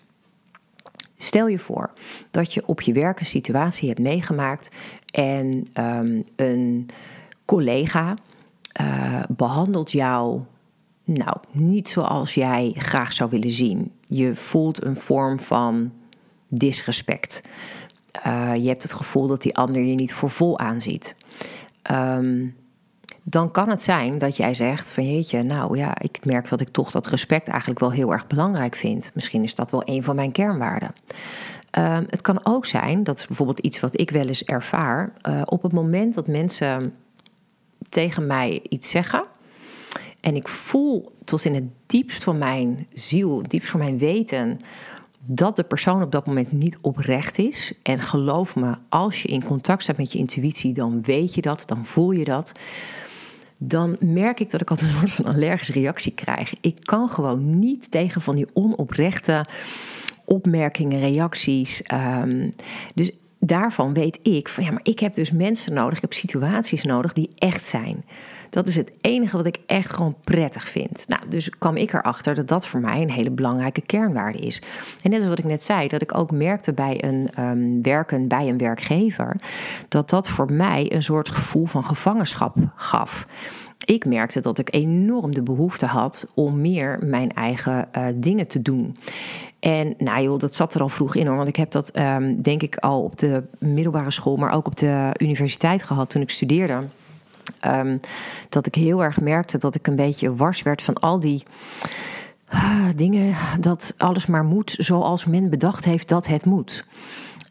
Stel 1.24 1.46
je 1.46 1.58
voor 1.58 1.92
dat 2.30 2.54
je 2.54 2.66
op 2.66 2.80
je 2.80 2.92
werk 2.92 3.20
een 3.20 3.26
situatie 3.26 3.88
hebt 3.88 4.00
meegemaakt 4.00 4.68
en 5.10 5.62
um, 5.80 6.24
een 6.36 6.86
collega 7.44 8.14
uh, 8.80 9.22
behandelt 9.28 9.92
jou 9.92 10.40
nou, 11.04 11.36
niet 11.50 11.88
zoals 11.88 12.34
jij 12.34 12.72
graag 12.76 13.12
zou 13.12 13.30
willen 13.30 13.50
zien. 13.50 13.92
Je 14.08 14.34
voelt 14.34 14.84
een 14.84 14.96
vorm 14.96 15.40
van 15.40 15.92
disrespect. 16.48 17.42
Uh, 18.26 18.54
je 18.56 18.68
hebt 18.68 18.82
het 18.82 18.92
gevoel 18.92 19.26
dat 19.26 19.42
die 19.42 19.56
ander 19.56 19.82
je 19.82 19.94
niet 19.94 20.12
voor 20.12 20.30
vol 20.30 20.58
aanziet. 20.58 21.16
Um, 21.90 22.56
dan 23.24 23.50
kan 23.50 23.68
het 23.68 23.82
zijn 23.82 24.18
dat 24.18 24.36
jij 24.36 24.54
zegt 24.54 24.90
van 24.90 25.12
jeetje, 25.12 25.42
nou 25.42 25.78
ja, 25.78 25.98
ik 26.00 26.24
merk 26.24 26.48
dat 26.48 26.60
ik 26.60 26.68
toch 26.68 26.90
dat 26.90 27.06
respect 27.06 27.48
eigenlijk 27.48 27.80
wel 27.80 27.92
heel 27.92 28.12
erg 28.12 28.26
belangrijk 28.26 28.76
vind. 28.76 29.10
Misschien 29.14 29.42
is 29.42 29.54
dat 29.54 29.70
wel 29.70 29.82
een 29.84 30.04
van 30.04 30.14
mijn 30.16 30.32
kernwaarden. 30.32 30.92
Um, 31.78 32.06
het 32.10 32.20
kan 32.20 32.40
ook 32.42 32.66
zijn, 32.66 33.04
dat 33.04 33.18
is 33.18 33.26
bijvoorbeeld 33.26 33.58
iets 33.58 33.80
wat 33.80 34.00
ik 34.00 34.10
wel 34.10 34.26
eens 34.26 34.44
ervaar, 34.44 35.12
uh, 35.28 35.42
op 35.44 35.62
het 35.62 35.72
moment 35.72 36.14
dat 36.14 36.26
mensen 36.26 36.94
tegen 37.88 38.26
mij 38.26 38.60
iets 38.68 38.90
zeggen 38.90 39.24
en 40.24 40.36
ik 40.36 40.48
voel 40.48 41.12
tot 41.24 41.44
in 41.44 41.54
het 41.54 41.64
diepst 41.86 42.24
van 42.24 42.38
mijn 42.38 42.86
ziel, 42.92 43.42
diepst 43.46 43.70
van 43.70 43.80
mijn 43.80 43.98
weten, 43.98 44.60
dat 45.26 45.56
de 45.56 45.64
persoon 45.64 46.02
op 46.02 46.12
dat 46.12 46.26
moment 46.26 46.52
niet 46.52 46.78
oprecht 46.80 47.38
is. 47.38 47.72
En 47.82 48.00
geloof 48.00 48.56
me, 48.56 48.74
als 48.88 49.22
je 49.22 49.28
in 49.28 49.44
contact 49.44 49.82
staat 49.82 49.96
met 49.96 50.12
je 50.12 50.18
intuïtie, 50.18 50.72
dan 50.72 51.02
weet 51.02 51.34
je 51.34 51.40
dat, 51.40 51.62
dan 51.66 51.86
voel 51.86 52.10
je 52.10 52.24
dat 52.24 52.52
dan 53.60 53.96
merk 54.00 54.40
ik 54.40 54.50
dat 54.50 54.60
ik 54.60 54.70
altijd 54.70 54.90
een 54.90 54.96
soort 54.98 55.10
van 55.10 55.24
allergische 55.24 55.72
reactie 55.72 56.12
krijg. 56.12 56.52
Ik 56.60 56.76
kan 56.80 57.08
gewoon 57.08 57.58
niet 57.58 57.90
tegen 57.90 58.20
van 58.20 58.34
die 58.34 58.46
onoprechte 58.52 59.44
opmerkingen, 60.24 61.00
reacties. 61.00 61.82
Um, 61.92 62.50
dus 62.94 63.10
daarvan 63.38 63.94
weet 63.94 64.18
ik 64.22 64.48
van 64.48 64.64
ja, 64.64 64.70
maar 64.70 64.80
ik 64.84 64.98
heb 64.98 65.14
dus 65.14 65.32
mensen 65.32 65.72
nodig, 65.72 65.96
ik 65.96 66.02
heb 66.02 66.12
situaties 66.12 66.82
nodig 66.82 67.12
die 67.12 67.30
echt 67.34 67.66
zijn. 67.66 68.04
Dat 68.54 68.68
is 68.68 68.76
het 68.76 68.92
enige 69.00 69.36
wat 69.36 69.46
ik 69.46 69.58
echt 69.66 69.92
gewoon 69.92 70.16
prettig 70.24 70.62
vind. 70.62 71.04
Nou, 71.08 71.22
dus 71.28 71.50
kwam 71.50 71.76
ik 71.76 71.92
erachter 71.92 72.34
dat 72.34 72.48
dat 72.48 72.66
voor 72.66 72.80
mij 72.80 73.02
een 73.02 73.10
hele 73.10 73.30
belangrijke 73.30 73.80
kernwaarde 73.80 74.38
is. 74.38 74.62
En 75.02 75.10
net 75.10 75.18
als 75.18 75.28
wat 75.28 75.38
ik 75.38 75.44
net 75.44 75.62
zei, 75.62 75.88
dat 75.88 76.02
ik 76.02 76.18
ook 76.18 76.30
merkte 76.30 76.72
bij 76.72 77.04
een 77.04 77.28
um, 77.38 77.82
werken 77.82 78.28
bij 78.28 78.48
een 78.48 78.58
werkgever, 78.58 79.36
dat 79.88 80.10
dat 80.10 80.28
voor 80.28 80.52
mij 80.52 80.92
een 80.92 81.02
soort 81.02 81.28
gevoel 81.28 81.66
van 81.66 81.84
gevangenschap 81.84 82.56
gaf 82.76 83.26
ik 83.84 84.04
merkte 84.04 84.40
dat 84.40 84.58
ik 84.58 84.74
enorm 84.74 85.34
de 85.34 85.42
behoefte 85.42 85.86
had 85.86 86.30
om 86.34 86.60
meer 86.60 86.98
mijn 87.02 87.32
eigen 87.32 87.88
uh, 87.96 88.06
dingen 88.14 88.46
te 88.46 88.62
doen. 88.62 88.96
En 89.60 89.94
nou 89.98 90.22
joh, 90.22 90.38
dat 90.38 90.54
zat 90.54 90.74
er 90.74 90.80
al 90.80 90.88
vroeg 90.88 91.14
in 91.14 91.26
hoor. 91.26 91.36
Want 91.36 91.48
ik 91.48 91.56
heb 91.56 91.70
dat 91.70 91.98
um, 91.98 92.42
denk 92.42 92.62
ik 92.62 92.76
al 92.76 93.02
op 93.02 93.18
de 93.18 93.42
middelbare 93.58 94.10
school, 94.10 94.36
maar 94.36 94.52
ook 94.52 94.66
op 94.66 94.76
de 94.76 95.10
universiteit 95.18 95.82
gehad 95.82 96.10
toen 96.10 96.22
ik 96.22 96.30
studeerde. 96.30 96.82
Um, 97.66 98.00
dat 98.48 98.66
ik 98.66 98.74
heel 98.74 99.02
erg 99.02 99.20
merkte 99.20 99.58
dat 99.58 99.74
ik 99.74 99.86
een 99.86 99.96
beetje 99.96 100.34
wars 100.34 100.62
werd 100.62 100.82
van 100.82 100.94
al 100.94 101.20
die 101.20 101.42
uh, 102.52 102.86
dingen. 102.96 103.34
Dat 103.60 103.94
alles 103.96 104.26
maar 104.26 104.44
moet 104.44 104.74
zoals 104.78 105.26
men 105.26 105.50
bedacht 105.50 105.84
heeft 105.84 106.08
dat 106.08 106.26
het 106.26 106.44
moet. 106.44 106.86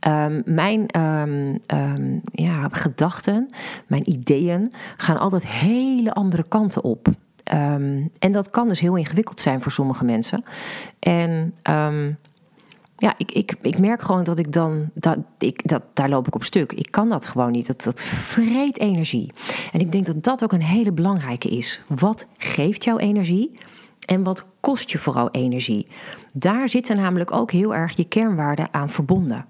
Um, 0.07 0.41
mijn 0.45 0.99
um, 0.99 2.21
ja, 2.31 2.67
gedachten, 2.71 3.49
mijn 3.87 4.09
ideeën 4.09 4.73
gaan 4.97 5.17
altijd 5.17 5.47
hele 5.47 6.13
andere 6.13 6.43
kanten 6.47 6.83
op. 6.83 7.07
en 8.19 8.31
dat 8.31 8.49
kan 8.49 8.67
dus 8.67 8.79
heel 8.79 8.95
ingewikkeld 8.95 9.39
zijn 9.39 9.61
voor 9.61 9.71
sommige 9.71 10.05
mensen. 10.05 10.43
En 10.99 11.53
ja, 12.97 13.13
ik, 13.17 13.31
ik, 13.31 13.55
ik 13.61 13.79
merk 13.79 14.01
gewoon 14.01 14.23
dat 14.23 14.39
ik 14.39 14.51
dan, 14.51 14.89
dat, 14.93 15.17
ik, 15.37 15.67
dat, 15.69 15.81
daar 15.93 16.09
loop 16.09 16.27
ik 16.27 16.35
op 16.35 16.43
stuk. 16.43 16.73
Ik 16.73 16.91
kan 16.91 17.09
dat 17.09 17.25
gewoon 17.25 17.51
niet. 17.51 17.67
Dat, 17.67 17.83
dat 17.83 18.03
vreet 18.03 18.79
energie. 18.79 19.31
En 19.71 19.79
ik 19.79 19.91
denk 19.91 20.05
dat 20.05 20.23
dat 20.23 20.43
ook 20.43 20.53
een 20.53 20.61
hele 20.61 20.91
belangrijke 20.91 21.49
is. 21.49 21.81
Wat 21.87 22.25
geeft 22.37 22.83
jou 22.83 22.99
energie? 22.99 23.51
En 24.05 24.23
wat 24.23 24.45
kost 24.59 24.91
je 24.91 24.97
vooral 24.97 25.29
energie? 25.31 25.87
Daar 26.31 26.69
zitten 26.69 26.95
namelijk 26.95 27.31
ook 27.31 27.51
heel 27.51 27.75
erg 27.75 27.97
je 27.97 28.07
kernwaarden 28.07 28.67
aan 28.71 28.89
verbonden. 28.89 29.45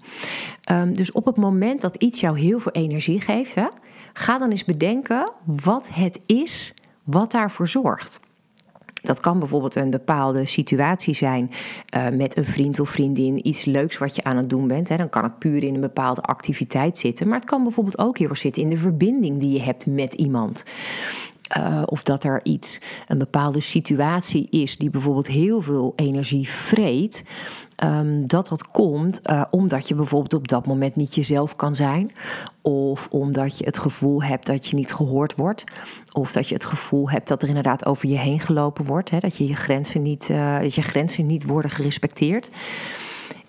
Um, 0.72 0.94
dus 0.94 1.12
op 1.12 1.26
het 1.26 1.38
moment 1.38 1.82
dat 1.82 1.96
iets 1.96 2.20
jou 2.20 2.40
heel 2.40 2.60
veel 2.60 2.72
energie 2.72 3.22
geeft, 3.22 3.56
hè, 3.56 3.68
ga 4.14 4.38
dan 4.38 4.50
eens 4.50 4.66
bedenken 4.66 5.32
wat 5.46 5.90
het 5.94 6.20
is 6.26 6.74
wat 7.04 7.32
daarvoor 7.32 7.68
zorgt. 7.68 8.20
Dat 9.04 9.20
kan 9.20 9.40
bijvoorbeeld 9.40 9.76
een 9.76 9.90
bepaalde 9.90 10.46
situatie 10.46 11.14
zijn 11.14 11.52
uh, 11.96 12.10
met 12.10 12.38
een 12.38 12.46
vriend 12.46 12.80
of 12.80 12.90
vriendin, 12.90 13.48
iets 13.48 13.66
leuks 13.66 13.98
wat 13.98 14.16
je 14.16 14.24
aan 14.24 14.38
het 14.38 14.50
doen 14.50 14.68
bent. 14.68 14.90
Hè. 14.90 14.98
Dan 14.98 15.10
kan 15.10 15.24
het 15.24 15.40
puur 15.40 15.64
in 15.64 15.74
een 15.74 15.82
bepaalde 15.82 16.22
activiteit 16.22 16.98
zitten. 16.98 17.28
Maar 17.28 17.40
het 17.40 17.50
kan 17.50 17.64
bijvoorbeeld 17.64 17.98
ook 17.98 18.18
heel 18.18 18.30
erg 18.30 18.38
zitten 18.38 18.62
in 18.62 18.70
de 18.70 18.78
verbinding 18.78 19.40
die 19.40 19.52
je 19.52 19.62
hebt 19.62 19.86
met 19.86 20.14
iemand. 20.14 20.64
Uh, 21.58 21.82
of 21.86 22.04
dat 22.04 22.24
er 22.24 22.40
iets, 22.44 22.82
een 23.08 23.18
bepaalde 23.18 23.60
situatie 23.60 24.48
is 24.50 24.78
die 24.78 24.90
bijvoorbeeld 24.90 25.28
heel 25.28 25.62
veel 25.62 25.94
energie 25.96 26.50
vreet. 26.50 27.24
Um, 27.84 28.28
dat 28.28 28.48
dat 28.48 28.68
komt 28.68 29.22
uh, 29.26 29.44
omdat 29.50 29.88
je 29.88 29.96
bijvoorbeeld 29.96 30.34
op 30.34 30.48
dat 30.48 30.66
moment 30.66 30.96
niet 30.96 31.16
jezelf 31.16 31.56
kan 31.56 31.76
zijn. 31.76 32.12
Of 32.62 33.08
omdat 33.12 33.58
je 33.58 33.66
het 33.66 33.78
gevoel 33.78 34.24
hebt 34.24 34.46
dat 34.46 34.68
je 34.68 34.76
niet 34.76 34.94
gehoord 34.94 35.36
wordt. 35.36 35.64
Of 36.12 36.32
dat 36.32 36.48
je 36.48 36.54
het 36.54 36.66
gevoel 36.66 37.10
hebt 37.10 37.28
dat 37.28 37.42
er 37.42 37.48
inderdaad 37.48 37.86
over 37.86 38.10
je 38.10 38.18
heen 38.18 38.40
gelopen 38.40 38.86
wordt. 38.86 39.10
Hè, 39.10 39.20
dat 39.20 39.38
je 39.38 39.48
je 39.48 39.56
grenzen 39.56 40.02
niet, 40.02 40.30
uh, 40.30 40.60
dat 40.60 40.76
je 40.76 40.82
grenzen 40.82 41.26
niet 41.26 41.46
worden 41.46 41.72
gerespecteerd. 41.72 42.50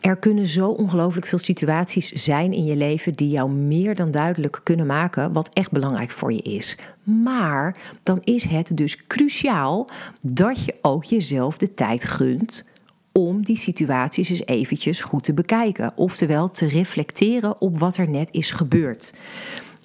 Er 0.05 0.17
kunnen 0.17 0.47
zo 0.47 0.69
ongelooflijk 0.69 1.27
veel 1.27 1.39
situaties 1.39 2.09
zijn 2.09 2.53
in 2.53 2.65
je 2.65 2.77
leven 2.77 3.13
die 3.13 3.29
jou 3.29 3.51
meer 3.51 3.95
dan 3.95 4.11
duidelijk 4.11 4.61
kunnen 4.63 4.87
maken 4.87 5.33
wat 5.33 5.51
echt 5.53 5.71
belangrijk 5.71 6.11
voor 6.11 6.33
je 6.33 6.43
is. 6.43 6.77
Maar 7.03 7.77
dan 8.03 8.19
is 8.21 8.45
het 8.45 8.77
dus 8.77 9.07
cruciaal 9.07 9.89
dat 10.21 10.65
je 10.65 10.75
ook 10.83 11.05
jezelf 11.05 11.59
de 11.59 11.75
tijd 11.75 12.05
gunt 12.05 12.69
om 13.13 13.45
die 13.45 13.57
situaties 13.57 14.31
eens 14.31 14.47
eventjes 14.47 15.01
goed 15.01 15.25
te 15.25 15.35
bekijken. 15.35 15.93
Oftewel 15.95 16.51
te 16.51 16.69
reflecteren 16.69 17.61
op 17.61 17.79
wat 17.79 17.97
er 17.97 18.09
net 18.09 18.33
is 18.33 18.51
gebeurd. 18.51 19.15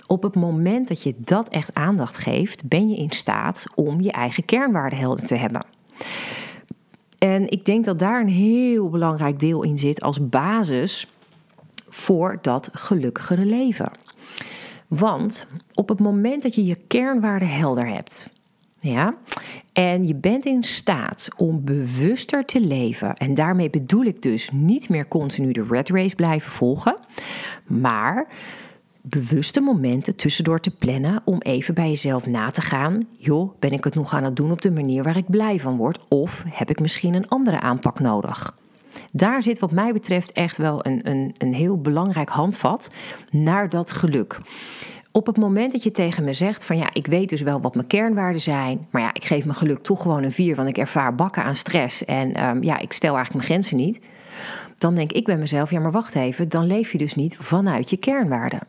Op 0.08 0.24
het 0.24 0.36
moment 0.36 0.88
dat 0.88 1.04
je 1.04 1.16
dat 1.18 1.50
echt 1.50 1.74
aandacht 1.74 2.18
geeft, 2.18 2.68
ben 2.68 2.90
je 2.90 2.98
in 2.98 3.12
staat 3.12 3.66
om 3.76 4.02
je 4.02 4.12
eigen 4.12 4.46
kernwaarden 4.46 5.00
helder 5.00 5.26
te 5.26 5.36
hebben. 5.36 5.66
En 7.20 7.50
ik 7.50 7.66
denk 7.66 7.86
dat 7.86 8.00
daar 8.00 8.22
een 8.22 8.30
heel 8.30 8.90
belangrijk 8.90 9.40
deel 9.40 9.64
in 9.64 9.78
zit 9.78 10.02
als 10.02 10.30
basis 10.30 11.08
voor 11.90 12.38
dat 12.42 12.70
gelukkigere 12.74 13.46
leven. 13.46 13.92
Want 14.88 15.48
op 15.74 15.90
het 15.90 16.00
moment 16.00 16.44
dat 16.44 16.56
je 16.56 16.66
je 16.66 16.78
kernwaarden 16.88 17.50
helder 17.50 17.88
hebt, 17.88 18.30
ja, 18.80 19.16
en 19.74 20.08
je 20.08 20.16
bent 20.16 20.46
in 20.46 20.64
staat 20.64 21.30
om 21.38 21.64
bewuster 21.64 22.46
te 22.46 22.60
leven, 22.60 23.16
en 23.16 23.34
daarmee 23.34 23.70
bedoel 23.70 24.04
ik 24.04 24.22
dus 24.22 24.50
niet 24.54 24.90
meer 24.90 25.08
continu 25.08 25.52
de 25.52 25.66
red 25.70 25.90
race 25.90 26.16
blijven 26.16 26.52
volgen, 26.52 26.98
maar 27.68 28.28
bewuste 29.02 29.62
momenten 29.62 30.16
tussendoor 30.16 30.60
te 30.60 30.72
plannen 30.72 31.22
om 31.26 31.40
even 31.40 31.74
bij 31.74 31.90
jezelf 31.90 32.26
na 32.26 32.52
te 32.52 32.62
gaan. 32.62 33.08
Joh, 33.18 33.52
ben 33.60 33.72
ik 33.72 33.84
het 33.84 33.96
nog 33.96 34.14
aan 34.14 34.24
het 34.24 34.36
doen 34.36 34.52
op 34.52 34.62
de 34.62 34.72
manier 34.72 35.04
waar 35.04 35.18
ik 35.18 35.30
blij 35.30 35.60
van 35.60 35.78
word? 35.78 36.00
Of 36.08 36.44
heb 36.48 36.70
ik 36.70 36.80
misschien 36.80 37.14
een 37.14 37.28
andere 37.28 37.60
aanpak 37.60 38.00
nodig? 38.00 38.58
Daar 39.12 39.44
zit 39.44 39.60
wat 39.60 39.72
mij 39.72 39.94
betreft 39.94 40.32
echt 40.32 40.58
wel 40.58 40.86
een, 40.86 41.10
een, 41.10 41.34
een 41.38 41.54
heel 41.54 41.82
belangrijk 41.82 42.30
handvat 42.30 42.92
naar 43.32 43.70
dat 43.70 43.92
geluk. 43.92 44.40
op 45.12 45.26
het 45.26 45.38
moment 45.38 45.72
dat 45.72 45.84
je 45.84 45.92
tegen 45.92 46.24
me 46.24 46.34
zegt 46.34 46.66
van 46.66 46.78
ja, 46.78 46.90
ik 46.94 47.08
weet 47.08 47.30
dus 47.30 47.42
wel 47.42 47.62
wat 47.62 47.76
mijn 47.76 47.88
kernwaarden 47.88 48.42
zijn, 48.42 48.88
maar 48.90 49.02
ja, 49.02 49.14
ik 49.14 49.26
geef 49.26 49.46
mijn 49.46 49.58
geluk 49.58 49.84
toch 49.84 50.02
gewoon 50.02 50.24
een 50.24 50.32
vier, 50.32 50.56
want 50.56 50.70
ik 50.70 50.78
ervaar 50.78 51.16
bakken 51.16 51.44
aan 51.44 51.56
stress 51.56 52.06
en 52.06 52.34
ehm, 52.34 52.64
ja, 52.64 52.80
ik 52.80 52.94
stel 52.94 53.16
eigenlijk 53.16 53.46
mijn 53.46 53.62
grenzen 53.62 53.86
niet. 53.86 54.02
Dan 54.78 54.96
denk 54.96 55.12
ik 55.12 55.26
bij 55.26 55.38
mezelf, 55.38 55.72
ja, 55.72 55.80
maar 55.80 55.92
wacht 55.92 56.16
even, 56.16 56.50
dan 56.50 56.66
leef 56.66 56.92
je 56.92 56.98
dus 56.98 57.16
niet 57.16 57.38
vanuit 57.38 57.90
je 57.90 57.98
kernwaarden. 57.98 58.60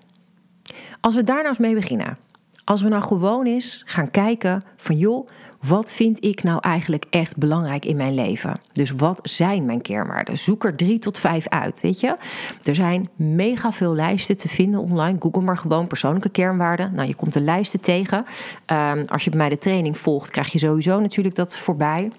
Als 1.00 1.14
we 1.14 1.24
daar 1.24 1.36
nou 1.36 1.48
eens 1.48 1.58
mee 1.58 1.74
beginnen. 1.74 2.18
Als 2.64 2.82
we 2.82 2.88
nou 2.88 3.02
gewoon 3.02 3.46
eens 3.46 3.82
gaan 3.86 4.10
kijken 4.10 4.62
van 4.76 4.96
joh, 4.96 5.28
wat 5.60 5.90
vind 5.90 6.24
ik 6.24 6.42
nou 6.42 6.58
eigenlijk 6.60 7.04
echt 7.10 7.36
belangrijk 7.36 7.84
in 7.84 7.96
mijn 7.96 8.14
leven? 8.14 8.60
Dus 8.72 8.90
wat 8.90 9.20
zijn 9.22 9.64
mijn 9.64 9.80
kernwaarden? 9.80 10.36
Zoek 10.36 10.64
er 10.64 10.76
drie 10.76 10.98
tot 10.98 11.18
vijf 11.18 11.48
uit, 11.48 11.80
weet 11.80 12.00
je? 12.00 12.16
Er 12.62 12.74
zijn 12.74 13.08
mega 13.16 13.72
veel 13.72 13.94
lijsten 13.94 14.36
te 14.36 14.48
vinden 14.48 14.80
online. 14.80 15.16
Google 15.20 15.42
maar 15.42 15.58
gewoon 15.58 15.86
persoonlijke 15.86 16.28
kernwaarden. 16.28 16.94
Nou, 16.94 17.08
je 17.08 17.14
komt 17.14 17.32
de 17.32 17.40
lijsten 17.40 17.80
tegen. 17.80 18.24
Um, 18.66 19.04
als 19.06 19.24
je 19.24 19.30
bij 19.30 19.38
mij 19.38 19.48
de 19.48 19.58
training 19.58 19.98
volgt, 19.98 20.30
krijg 20.30 20.52
je 20.52 20.58
sowieso 20.58 21.00
natuurlijk 21.00 21.36
dat 21.36 21.56
voorbij. 21.56 22.10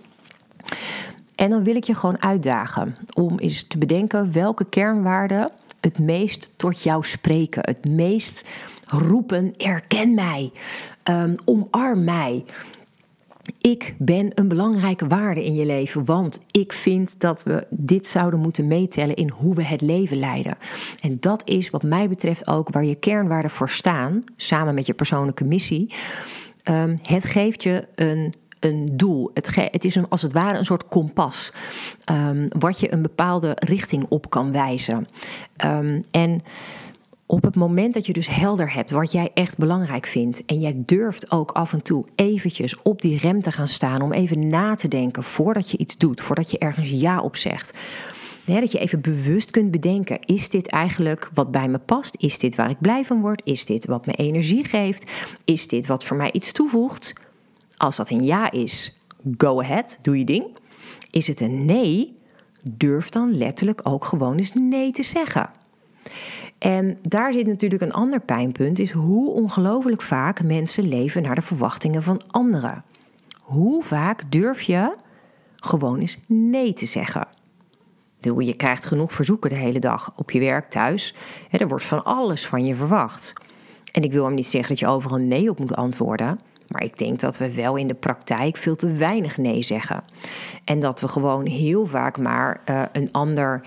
En 1.36 1.50
dan 1.50 1.64
wil 1.64 1.76
ik 1.76 1.84
je 1.84 1.96
gewoon 1.96 2.22
uitdagen 2.22 2.96
om 3.14 3.40
eens 3.40 3.64
te 3.64 3.78
bedenken 3.78 4.34
welke 4.34 4.66
kernwaarden 4.66 5.52
het 5.82 6.00
meest 6.00 6.52
tot 6.56 6.84
jou 6.84 7.04
spreken. 7.04 7.62
Het 7.66 7.86
meest 7.86 8.48
roepen: 8.86 9.54
erken 9.58 10.14
mij, 10.14 10.52
um, 11.04 11.36
omarm 11.46 12.04
mij. 12.04 12.44
Ik 13.62 13.96
ben 13.98 14.32
een 14.34 14.48
belangrijke 14.48 15.08
waarde 15.08 15.46
in 15.46 15.54
je 15.54 15.66
leven, 15.66 16.06
want 16.06 16.42
ik 16.52 16.74
vind 16.74 17.20
dat 17.20 17.44
we 17.44 17.68
dit 17.70 18.08
zouden 18.08 18.40
moeten 18.40 18.68
meetellen 18.68 19.16
in 19.16 19.30
hoe 19.30 19.56
we 19.56 19.64
het 19.64 19.82
leven 19.82 20.18
leiden. 20.18 20.58
En 21.02 21.18
dat 21.20 21.50
is 21.50 21.70
wat 21.70 21.84
mij 21.84 22.10
betreft 22.10 22.48
ook 22.48 22.70
waar 22.70 22.86
je 22.86 22.96
kernwaarden 22.96 23.52
voor 23.52 23.70
staan, 23.70 24.24
samen 24.36 24.74
met 24.74 24.86
je 24.86 24.94
persoonlijke 24.94 25.44
missie. 25.44 25.94
Um, 26.70 27.00
het 27.02 27.26
geeft 27.26 27.64
je 27.64 27.88
een 27.96 28.34
een 28.62 28.90
doel. 28.94 29.32
Het, 29.34 29.56
het, 29.56 29.86
is 29.86 29.96
een, 29.96 30.10
als 30.10 30.22
het 30.22 30.34
ware 30.34 30.58
een 30.58 30.66
soort 30.66 30.88
kompas. 30.88 31.52
Um, 32.12 32.48
wat 32.60 32.80
je 32.80 32.94
een 32.94 33.02
bepaalde 33.02 33.52
richting 33.56 34.06
op 34.10 34.30
kan 34.30 34.52
wijzen. 34.52 35.08
Um, 35.66 36.06
en 36.12 36.42
op 37.32 37.44
het 37.44 37.56
moment 37.56 37.94
dat 37.94 38.06
je 38.06 38.14
dus 38.14 38.30
helder 38.30 38.74
hebt 38.74 38.92
wat 38.92 39.12
jij 39.12 39.32
echt 39.34 39.58
belangrijk 39.58 40.06
vindt 40.06 40.46
en 40.46 40.60
jij 40.60 40.84
durft 40.86 41.32
ook 41.32 41.52
af 41.52 41.74
en 41.74 41.82
toe 41.82 42.06
eventjes 42.16 42.82
op 42.82 43.02
die 43.02 43.18
rem 43.18 43.42
te 43.42 43.52
gaan 43.52 43.68
staan 43.68 44.02
om 44.02 44.12
even 44.12 44.48
na 44.48 44.76
te 44.76 44.88
denken 44.88 45.24
voordat 45.24 45.72
je 45.72 45.78
iets 45.78 45.98
doet, 45.98 46.22
voordat 46.22 46.52
je 46.52 46.58
ergens 46.58 46.90
ja 46.90 47.22
op 47.22 47.36
zegt. 47.36 47.78
dat 48.46 48.72
je 48.72 48.80
even 48.80 49.02
bewust 49.02 49.52
kunt 49.52 49.72
bedenken: 49.72 50.20
is 50.26 50.50
dit 50.50 50.68
eigenlijk 50.68 51.30
wat 51.34 51.52
bij 51.52 51.68
me 51.68 51.78
past? 51.78 52.16
Is 52.20 52.40
dit 52.40 52.56
waar 52.56 52.70
ik 52.70 52.82
blij 52.82 53.06
van 53.06 53.22
word? 53.22 53.42
Is 53.46 53.66
dit 53.66 53.86
wat 53.86 54.06
me 54.06 54.14
energie 54.14 54.66
geeft? 54.66 55.12
Is 55.46 55.68
dit 55.68 55.88
wat 55.88 56.04
voor 56.04 56.18
mij 56.18 56.32
iets 56.32 56.52
toevoegt? 56.52 57.14
Als 57.82 57.96
dat 57.96 58.10
een 58.10 58.24
ja 58.24 58.52
is, 58.52 58.98
go 59.38 59.62
ahead, 59.62 60.00
doe 60.02 60.18
je 60.18 60.26
ding. 60.26 60.58
Is 61.12 61.28
het 61.28 61.40
een 61.40 61.66
nee, 61.66 62.18
durf 62.72 63.10
dan 63.10 63.38
letterlijk 63.38 63.80
ook 63.84 64.06
gewoon 64.06 64.38
eens 64.38 64.54
nee 64.54 64.92
te 64.92 65.04
zeggen. 65.04 65.50
En 66.58 66.98
daar 67.02 67.34
zit 67.34 67.48
natuurlijk 67.48 67.82
een 67.82 67.94
ander 67.94 68.20
pijnpunt, 68.20 68.80
is 68.80 68.92
hoe 68.92 69.30
ongelooflijk 69.32 70.02
vaak 70.02 70.44
mensen 70.44 70.88
leven 70.88 71.22
naar 71.22 71.36
de 71.36 71.42
verwachtingen 71.42 72.04
van 72.04 72.22
anderen. 72.28 72.84
Hoe 73.42 73.84
vaak 73.84 74.32
durf 74.32 74.62
je 74.62 74.96
gewoon 75.56 76.00
eens 76.00 76.20
nee 76.28 76.74
te 76.74 76.86
zeggen? 76.86 77.28
Je 78.20 78.56
krijgt 78.56 78.86
genoeg 78.86 79.14
verzoeken 79.14 79.50
de 79.50 79.56
hele 79.56 79.80
dag 79.80 80.14
op 80.16 80.32
je 80.32 80.40
werk, 80.40 80.70
thuis. 80.70 81.16
Er 81.52 81.68
wordt 81.68 81.84
van 81.84 82.04
alles 82.04 82.48
van 82.48 82.66
je 82.66 82.76
verwacht. 82.76 83.34
En 83.92 84.04
ik 84.04 84.12
wil 84.12 84.26
hem 84.26 84.34
niet 84.34 84.48
zeggen 84.48 84.70
dat 84.70 84.80
je 84.80 84.88
overal 84.88 85.18
nee 85.18 85.50
op 85.50 85.60
moet 85.60 85.76
antwoorden. 85.76 86.38
Maar 86.72 86.84
ik 86.84 86.98
denk 86.98 87.20
dat 87.20 87.38
we 87.38 87.54
wel 87.54 87.76
in 87.76 87.88
de 87.88 87.94
praktijk 87.94 88.58
veel 88.58 88.76
te 88.76 88.92
weinig 88.92 89.38
nee 89.38 89.62
zeggen. 89.62 90.04
En 90.64 90.80
dat 90.80 91.02
we 91.02 91.08
gewoon 91.08 91.46
heel 91.46 91.86
vaak 91.86 92.18
maar 92.18 92.62
uh, 92.70 92.84
een 92.92 93.12
ander 93.12 93.62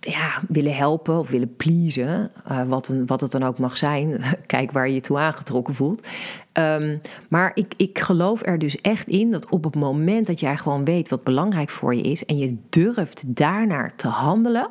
ja, 0.00 0.40
willen 0.48 0.76
helpen 0.76 1.18
of 1.18 1.30
willen 1.30 1.56
pleasen, 1.56 2.30
uh, 2.50 2.62
wat, 2.62 2.88
een, 2.88 3.06
wat 3.06 3.20
het 3.20 3.30
dan 3.30 3.42
ook 3.42 3.58
mag 3.58 3.76
zijn. 3.76 4.20
Kijk 4.46 4.72
waar 4.72 4.88
je 4.88 4.94
je 4.94 5.00
toe 5.00 5.18
aangetrokken 5.18 5.74
voelt. 5.74 6.08
Um, 6.52 7.00
maar 7.28 7.50
ik, 7.54 7.74
ik 7.76 7.98
geloof 7.98 8.46
er 8.46 8.58
dus 8.58 8.80
echt 8.80 9.08
in 9.08 9.30
dat 9.30 9.48
op 9.48 9.64
het 9.64 9.74
moment 9.74 10.26
dat 10.26 10.40
jij 10.40 10.56
gewoon 10.56 10.84
weet 10.84 11.08
wat 11.08 11.24
belangrijk 11.24 11.70
voor 11.70 11.94
je 11.94 12.02
is 12.02 12.24
en 12.24 12.38
je 12.38 12.56
durft 12.70 13.22
daarnaar 13.26 13.96
te 13.96 14.08
handelen, 14.08 14.70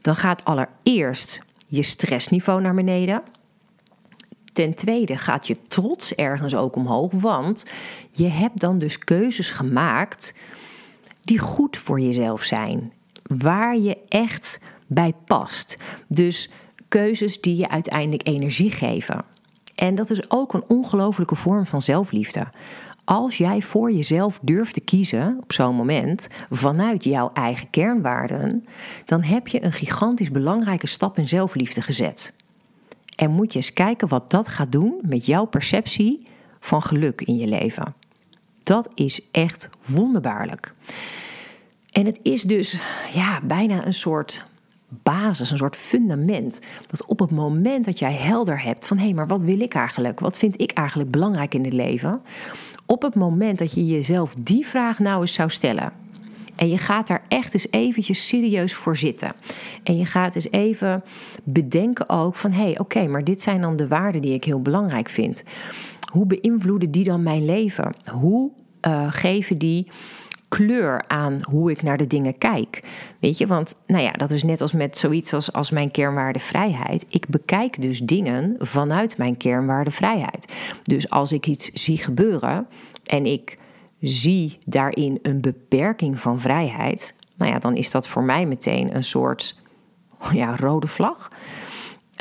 dan 0.00 0.16
gaat 0.16 0.44
allereerst 0.44 1.42
je 1.66 1.82
stressniveau 1.82 2.60
naar 2.60 2.74
beneden. 2.74 3.22
Ten 4.56 4.74
tweede 4.74 5.16
gaat 5.16 5.46
je 5.46 5.56
trots 5.68 6.14
ergens 6.14 6.54
ook 6.54 6.76
omhoog, 6.76 7.12
want 7.12 7.66
je 8.10 8.28
hebt 8.28 8.60
dan 8.60 8.78
dus 8.78 8.98
keuzes 8.98 9.50
gemaakt 9.50 10.34
die 11.22 11.38
goed 11.38 11.76
voor 11.76 12.00
jezelf 12.00 12.42
zijn 12.42 12.92
waar 13.22 13.76
je 13.76 13.98
echt 14.08 14.60
bij 14.86 15.12
past. 15.26 15.78
Dus 16.08 16.50
keuzes 16.88 17.40
die 17.40 17.56
je 17.56 17.68
uiteindelijk 17.68 18.28
energie 18.28 18.70
geven. 18.70 19.24
En 19.74 19.94
dat 19.94 20.10
is 20.10 20.30
ook 20.30 20.54
een 20.54 20.64
ongelofelijke 20.68 21.34
vorm 21.34 21.66
van 21.66 21.82
zelfliefde. 21.82 22.46
Als 23.04 23.38
jij 23.38 23.62
voor 23.62 23.92
jezelf 23.92 24.38
durft 24.42 24.74
te 24.74 24.80
kiezen 24.80 25.38
op 25.42 25.52
zo'n 25.52 25.74
moment 25.74 26.28
vanuit 26.50 27.04
jouw 27.04 27.30
eigen 27.32 27.70
kernwaarden, 27.70 28.64
dan 29.04 29.22
heb 29.22 29.48
je 29.48 29.64
een 29.64 29.72
gigantisch 29.72 30.30
belangrijke 30.30 30.86
stap 30.86 31.18
in 31.18 31.28
zelfliefde 31.28 31.82
gezet. 31.82 32.34
En 33.16 33.30
moet 33.30 33.52
je 33.52 33.58
eens 33.58 33.72
kijken 33.72 34.08
wat 34.08 34.30
dat 34.30 34.48
gaat 34.48 34.72
doen 34.72 34.98
met 35.02 35.26
jouw 35.26 35.44
perceptie 35.44 36.26
van 36.60 36.82
geluk 36.82 37.20
in 37.20 37.36
je 37.36 37.46
leven. 37.46 37.94
Dat 38.62 38.90
is 38.94 39.20
echt 39.30 39.68
wonderbaarlijk. 39.86 40.74
En 41.92 42.06
het 42.06 42.20
is 42.22 42.42
dus 42.42 42.78
ja, 43.14 43.40
bijna 43.40 43.86
een 43.86 43.94
soort 43.94 44.46
basis, 44.88 45.50
een 45.50 45.56
soort 45.56 45.76
fundament. 45.76 46.60
Dat 46.86 47.04
op 47.04 47.18
het 47.18 47.30
moment 47.30 47.84
dat 47.84 47.98
jij 47.98 48.12
helder 48.12 48.62
hebt 48.62 48.86
van 48.86 48.98
hé, 48.98 49.12
maar 49.12 49.26
wat 49.26 49.40
wil 49.40 49.60
ik 49.60 49.74
eigenlijk? 49.74 50.20
Wat 50.20 50.38
vind 50.38 50.60
ik 50.60 50.70
eigenlijk 50.70 51.10
belangrijk 51.10 51.54
in 51.54 51.64
het 51.64 51.72
leven? 51.72 52.22
Op 52.86 53.02
het 53.02 53.14
moment 53.14 53.58
dat 53.58 53.72
je 53.72 53.86
jezelf 53.86 54.34
die 54.38 54.66
vraag 54.66 54.98
nou 54.98 55.20
eens 55.20 55.34
zou 55.34 55.50
stellen. 55.50 55.92
En 56.56 56.68
je 56.68 56.78
gaat 56.78 57.06
daar 57.06 57.22
echt 57.28 57.54
eens 57.54 57.66
eventjes 57.70 58.28
serieus 58.28 58.74
voor 58.74 58.96
zitten. 58.96 59.32
En 59.82 59.96
je 59.96 60.06
gaat 60.06 60.34
eens 60.34 60.50
even 60.50 61.02
bedenken 61.44 62.08
ook 62.08 62.34
van 62.34 62.52
hé, 62.52 62.62
hey, 62.62 62.78
oké, 62.78 63.06
maar 63.06 63.24
dit 63.24 63.42
zijn 63.42 63.60
dan 63.60 63.76
de 63.76 63.88
waarden 63.88 64.22
die 64.22 64.34
ik 64.34 64.44
heel 64.44 64.62
belangrijk 64.62 65.08
vind. 65.08 65.44
Hoe 66.12 66.26
beïnvloeden 66.26 66.90
die 66.90 67.04
dan 67.04 67.22
mijn 67.22 67.44
leven? 67.44 67.94
Hoe 68.12 68.52
uh, 68.86 69.06
geven 69.10 69.58
die 69.58 69.86
kleur 70.48 71.04
aan 71.08 71.36
hoe 71.50 71.70
ik 71.70 71.82
naar 71.82 71.96
de 71.96 72.06
dingen 72.06 72.38
kijk. 72.38 72.82
Weet 73.20 73.38
je, 73.38 73.46
want 73.46 73.74
nou 73.86 74.02
ja, 74.02 74.10
dat 74.12 74.30
is 74.30 74.42
net 74.42 74.60
als 74.60 74.72
met 74.72 74.96
zoiets 74.96 75.32
als, 75.32 75.52
als 75.52 75.70
mijn 75.70 75.90
kernwaarde 75.90 76.38
vrijheid. 76.38 77.06
Ik 77.08 77.28
bekijk 77.28 77.80
dus 77.80 78.00
dingen 78.00 78.54
vanuit 78.58 79.18
mijn 79.18 79.36
kernwaarde 79.36 79.90
vrijheid. 79.90 80.54
Dus 80.82 81.10
als 81.10 81.32
ik 81.32 81.46
iets 81.46 81.70
zie 81.72 81.98
gebeuren 81.98 82.66
en 83.04 83.26
ik 83.26 83.58
zie 84.00 84.58
daarin 84.66 85.18
een 85.22 85.40
beperking 85.40 86.20
van 86.20 86.40
vrijheid, 86.40 87.14
nou 87.36 87.52
ja, 87.52 87.58
dan 87.58 87.76
is 87.76 87.90
dat 87.90 88.08
voor 88.08 88.22
mij 88.22 88.46
meteen 88.46 88.96
een 88.96 89.04
soort 89.04 89.60
ja, 90.32 90.56
rode 90.56 90.86
vlag. 90.86 91.30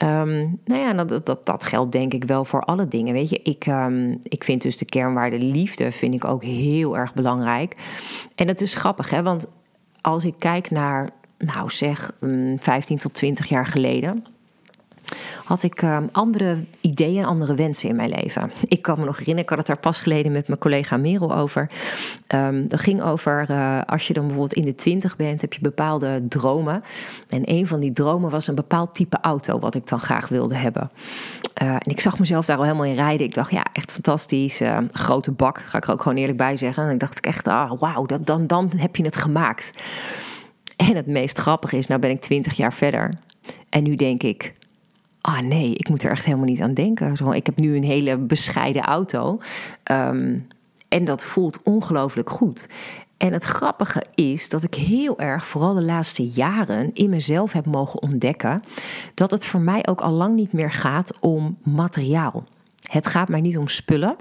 Um, 0.03 0.59
nou 0.65 0.79
ja, 0.79 0.93
dat, 0.93 1.25
dat, 1.25 1.45
dat 1.45 1.63
geldt 1.63 1.91
denk 1.91 2.13
ik 2.13 2.23
wel 2.23 2.45
voor 2.45 2.61
alle 2.61 2.87
dingen. 2.87 3.13
Weet 3.13 3.29
je, 3.29 3.39
ik, 3.43 3.65
um, 3.65 4.17
ik 4.21 4.43
vind 4.43 4.61
dus 4.61 4.77
de 4.77 4.85
kernwaarde 4.85 5.39
liefde 5.39 5.91
vind 5.91 6.13
ik 6.13 6.25
ook 6.25 6.43
heel 6.43 6.97
erg 6.97 7.13
belangrijk. 7.13 7.75
En 8.35 8.47
dat 8.47 8.61
is 8.61 8.73
grappig, 8.73 9.09
hè? 9.09 9.23
Want 9.23 9.47
als 10.01 10.25
ik 10.25 10.35
kijk 10.37 10.71
naar, 10.71 11.09
nou 11.37 11.69
zeg, 11.69 12.11
15 12.57 12.95
mm, 12.95 13.01
tot 13.01 13.13
20 13.13 13.49
jaar 13.49 13.65
geleden 13.65 14.25
had 15.43 15.63
ik 15.63 15.81
um, 15.81 16.09
andere 16.11 16.57
ideeën, 16.81 17.25
andere 17.25 17.55
wensen 17.55 17.89
in 17.89 17.95
mijn 17.95 18.09
leven. 18.09 18.51
Ik 18.63 18.81
kan 18.81 18.99
me 18.99 19.05
nog 19.05 19.17
herinneren, 19.17 19.43
ik 19.43 19.49
had 19.49 19.57
het 19.57 19.67
daar 19.67 19.79
pas 19.79 19.99
geleden 19.99 20.31
met 20.31 20.47
mijn 20.47 20.59
collega 20.59 20.97
Merel 20.97 21.35
over. 21.35 21.69
Um, 22.35 22.67
dat 22.67 22.79
ging 22.79 23.01
over 23.01 23.45
uh, 23.49 23.81
als 23.85 24.07
je 24.07 24.13
dan 24.13 24.27
bijvoorbeeld 24.27 24.59
in 24.59 24.65
de 24.65 24.75
twintig 24.75 25.15
bent, 25.15 25.41
heb 25.41 25.53
je 25.53 25.61
bepaalde 25.61 26.27
dromen. 26.27 26.83
En 27.29 27.41
een 27.45 27.67
van 27.67 27.79
die 27.79 27.91
dromen 27.91 28.29
was 28.29 28.47
een 28.47 28.55
bepaald 28.55 28.93
type 28.93 29.17
auto, 29.21 29.59
wat 29.59 29.75
ik 29.75 29.87
dan 29.87 29.99
graag 29.99 30.27
wilde 30.27 30.55
hebben. 30.55 30.91
Uh, 31.63 31.69
en 31.69 31.91
ik 31.91 31.99
zag 31.99 32.19
mezelf 32.19 32.45
daar 32.45 32.57
al 32.57 32.63
helemaal 32.63 32.85
in 32.85 32.93
rijden. 32.93 33.27
Ik 33.27 33.33
dacht, 33.33 33.51
ja, 33.51 33.65
echt 33.73 33.91
fantastisch. 33.91 34.61
Uh, 34.61 34.77
grote 34.91 35.31
bak, 35.31 35.59
ga 35.59 35.77
ik 35.77 35.85
er 35.85 35.91
ook 35.91 36.01
gewoon 36.01 36.17
eerlijk 36.17 36.37
bij 36.37 36.57
zeggen. 36.57 36.83
En 36.83 36.91
ik 36.93 36.99
dacht 36.99 37.19
echt, 37.19 37.47
ah, 37.47 37.79
wauw, 37.79 38.05
dan, 38.05 38.47
dan 38.47 38.71
heb 38.77 38.95
je 38.95 39.03
het 39.03 39.15
gemaakt. 39.15 39.71
En 40.75 40.95
het 40.95 41.07
meest 41.07 41.37
grappige 41.37 41.77
is, 41.77 41.87
nou 41.87 41.99
ben 41.99 42.09
ik 42.09 42.21
twintig 42.21 42.53
jaar 42.53 42.73
verder. 42.73 43.13
En 43.69 43.83
nu 43.83 43.95
denk 43.95 44.23
ik, 44.23 44.53
ah 45.25 45.39
nee, 45.39 45.75
ik 45.75 45.89
moet 45.89 46.03
er 46.03 46.11
echt 46.11 46.25
helemaal 46.25 46.45
niet 46.45 46.61
aan 46.61 46.73
denken. 46.73 47.17
Zo, 47.17 47.31
ik 47.31 47.45
heb 47.45 47.59
nu 47.59 47.75
een 47.75 47.83
hele 47.83 48.17
bescheiden 48.17 48.81
auto. 48.81 49.39
Um, 49.91 50.47
En 50.89 51.05
dat 51.05 51.23
voelt 51.23 51.59
ongelooflijk 51.63 52.29
goed. 52.29 52.69
En 53.17 53.33
het 53.33 53.43
grappige 53.43 54.03
is 54.15 54.49
dat 54.49 54.63
ik 54.63 54.73
heel 54.73 55.19
erg, 55.19 55.45
vooral 55.45 55.73
de 55.73 55.83
laatste 55.83 56.25
jaren, 56.25 56.93
in 56.93 57.09
mezelf 57.09 57.51
heb 57.51 57.65
mogen 57.65 58.01
ontdekken 58.01 58.63
dat 59.13 59.31
het 59.31 59.45
voor 59.45 59.61
mij 59.61 59.87
ook 59.87 60.01
al 60.01 60.11
lang 60.11 60.35
niet 60.35 60.53
meer 60.53 60.71
gaat 60.71 61.13
om 61.19 61.57
materiaal. 61.63 62.43
Het 62.83 63.07
gaat 63.07 63.29
mij 63.29 63.41
niet 63.41 63.57
om 63.57 63.67
spullen. 63.67 64.15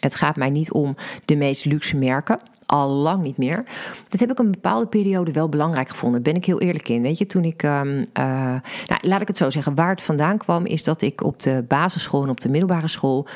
Het 0.00 0.14
gaat 0.14 0.36
mij 0.36 0.50
niet 0.50 0.72
om 0.72 0.96
de 1.24 1.36
meest 1.36 1.64
luxe 1.64 1.96
merken 1.96 2.40
al 2.66 2.88
lang 2.88 3.22
niet 3.22 3.36
meer. 3.36 3.64
Dat 4.08 4.20
heb 4.20 4.30
ik 4.30 4.38
een 4.38 4.50
bepaalde 4.50 4.86
periode 4.86 5.32
wel 5.32 5.48
belangrijk 5.48 5.88
gevonden. 5.88 6.22
Ben 6.22 6.34
ik 6.34 6.44
heel 6.44 6.60
eerlijk 6.60 6.88
in. 6.88 7.02
Weet 7.02 7.18
je, 7.18 7.26
toen 7.26 7.44
ik. 7.44 7.62
Um, 7.62 8.06
nou, 8.12 9.00
laat 9.00 9.20
ik 9.20 9.28
het 9.28 9.36
zo 9.36 9.50
zeggen. 9.50 9.74
Waar 9.74 9.90
het 9.90 10.02
vandaan 10.02 10.38
kwam, 10.38 10.66
is 10.66 10.84
dat 10.84 11.02
ik 11.02 11.22
op 11.24 11.40
de 11.40 11.64
basisschool 11.68 12.22
en 12.22 12.28
op 12.28 12.40
de 12.40 12.48
middelbare 12.48 12.88
school. 12.88 13.26